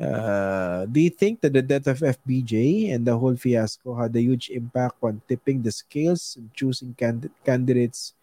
[0.03, 4.20] Uh, do you think that the death of FBJ and the whole fiasco had a
[4.20, 8.14] huge impact on tipping the scales and choosing candid- candidates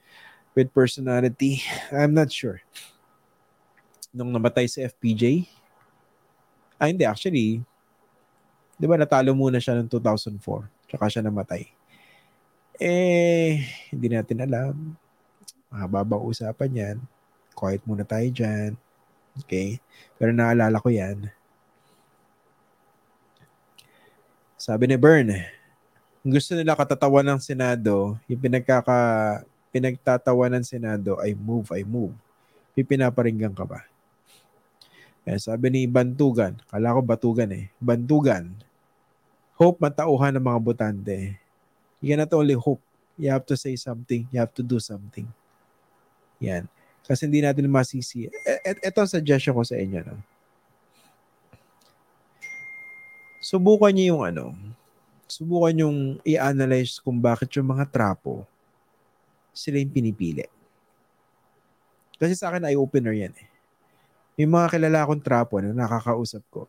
[0.55, 1.63] with personality?
[1.95, 2.59] I'm not sure.
[4.09, 5.45] Nung namatay si FPJ,
[6.81, 7.61] ah hindi, actually,
[8.79, 11.67] di ba natalo muna siya noong 2004, tsaka siya namatay.
[12.79, 13.59] Eh,
[13.91, 14.95] hindi natin alam.
[15.67, 16.97] Mahababang usapan yan.
[17.51, 18.79] Quiet muna tayo dyan.
[19.43, 19.83] Okay?
[20.15, 21.27] Pero naalala ko yan
[24.59, 25.31] Sabi ni Bern,
[26.19, 29.39] gusto nila katatawan ng Senado, yung pinagkaka,
[29.71, 32.11] pinagtatawa ng Senado ay move, ay move.
[32.75, 33.87] Pipinaparinggan ka ba?
[35.27, 38.55] Eh, sabi ni Bantugan, kala ko Batugan eh, Bantugan,
[39.59, 41.17] hope matauhan ng mga botante.
[41.99, 42.79] You cannot only hope.
[43.19, 44.23] You have to say something.
[44.31, 45.27] You have to do something.
[46.39, 46.71] Yan.
[47.03, 48.31] Kasi hindi natin masisi.
[48.31, 49.99] Ito e, ang suggestion ko sa inyo.
[50.07, 50.15] No?
[53.39, 54.45] subukan niyo yung ano,
[55.25, 55.97] subukan yung
[56.27, 58.43] i-analyze kung bakit yung mga trapo
[59.55, 60.45] sila yung pinipili.
[62.19, 63.47] Kasi sa akin, eye-opener yan eh.
[64.39, 66.63] Yung mga kilala akong trapo na nakakausap ko,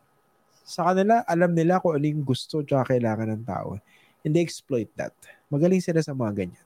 [0.67, 3.79] sa kanila, alam nila kung ano gusto at kailangan ng tao.
[4.27, 5.15] And they exploit that.
[5.47, 6.65] Magaling sila sa mga ganyan.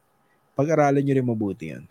[0.58, 1.86] Pag-aralan nyo rin mabuti yan.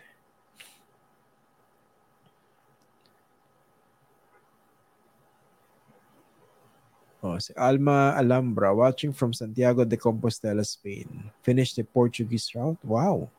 [7.24, 11.08] Oh, si Alma Alhambra watching from Santiago de Compostela, Spain.
[11.40, 12.76] Finished the Portuguese route.
[12.84, 13.32] Wow.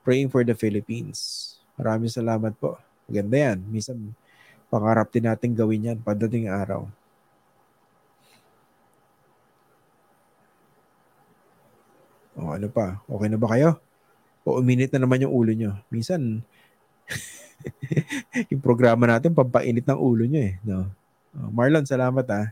[0.00, 1.52] Praying for the Philippines.
[1.76, 2.80] Maraming salamat po.
[3.04, 3.58] Maganda yan.
[3.68, 4.16] Minsan,
[4.68, 6.88] pangarap din natin gawin yan pagdating araw.
[12.38, 13.02] O oh, ano pa?
[13.10, 13.70] Okay na ba kayo?
[14.46, 15.74] O uminit na naman yung ulo nyo.
[15.90, 16.46] Minsan,
[18.52, 20.54] yung programa natin, pampainit ng ulo nyo eh.
[20.62, 20.86] No?
[21.34, 22.48] Oh, Marlon, salamat ah.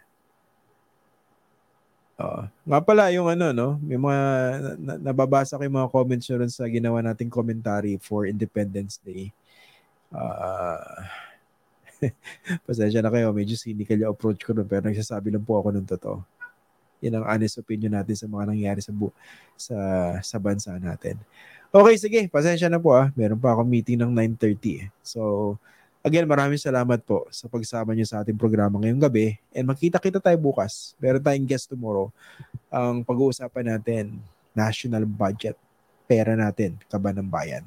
[2.17, 4.25] Uh, nga pala yung ano no, may mga
[4.81, 9.29] na, nababasa ko yung mga comments nyo sa ginawa nating commentary for Independence Day.
[10.09, 11.05] Uh,
[12.69, 15.87] pasensya na kayo, medyo cynical yung approach ko nun, pero nagsasabi lang po ako ng
[15.89, 16.19] totoo.
[17.05, 19.13] Yan ang honest opinion natin sa mga nangyari sa bu-
[19.57, 19.77] sa
[20.25, 21.21] sa bansa natin.
[21.69, 23.13] Okay, sige, pasensya na po ah.
[23.13, 24.81] Meron pa akong meeting ng 9:30.
[24.81, 24.89] Eh.
[25.05, 25.21] So,
[26.01, 29.37] again, maraming salamat po sa pagsama niyo sa ating programa ngayong gabi.
[29.53, 30.97] And makita-kita tayo bukas.
[30.97, 32.09] Meron tayong guest tomorrow.
[32.73, 34.17] Ang pag-uusapan natin,
[34.57, 35.59] national budget.
[36.07, 37.67] Pera natin, kaba ng bayan.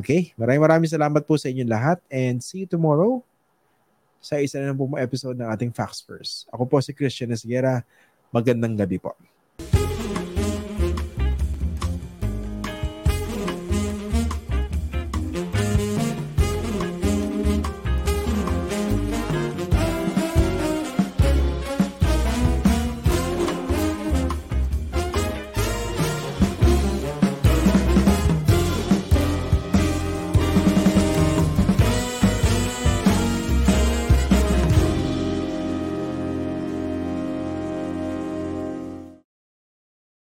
[0.00, 0.32] Okay?
[0.34, 3.20] Maraming maraming salamat po sa inyong lahat and see you tomorrow
[4.20, 6.44] sa isa na pong episode ng ating Facts First.
[6.52, 7.80] Ako po si Christian Esguera.
[8.30, 9.16] Magandang gabi po.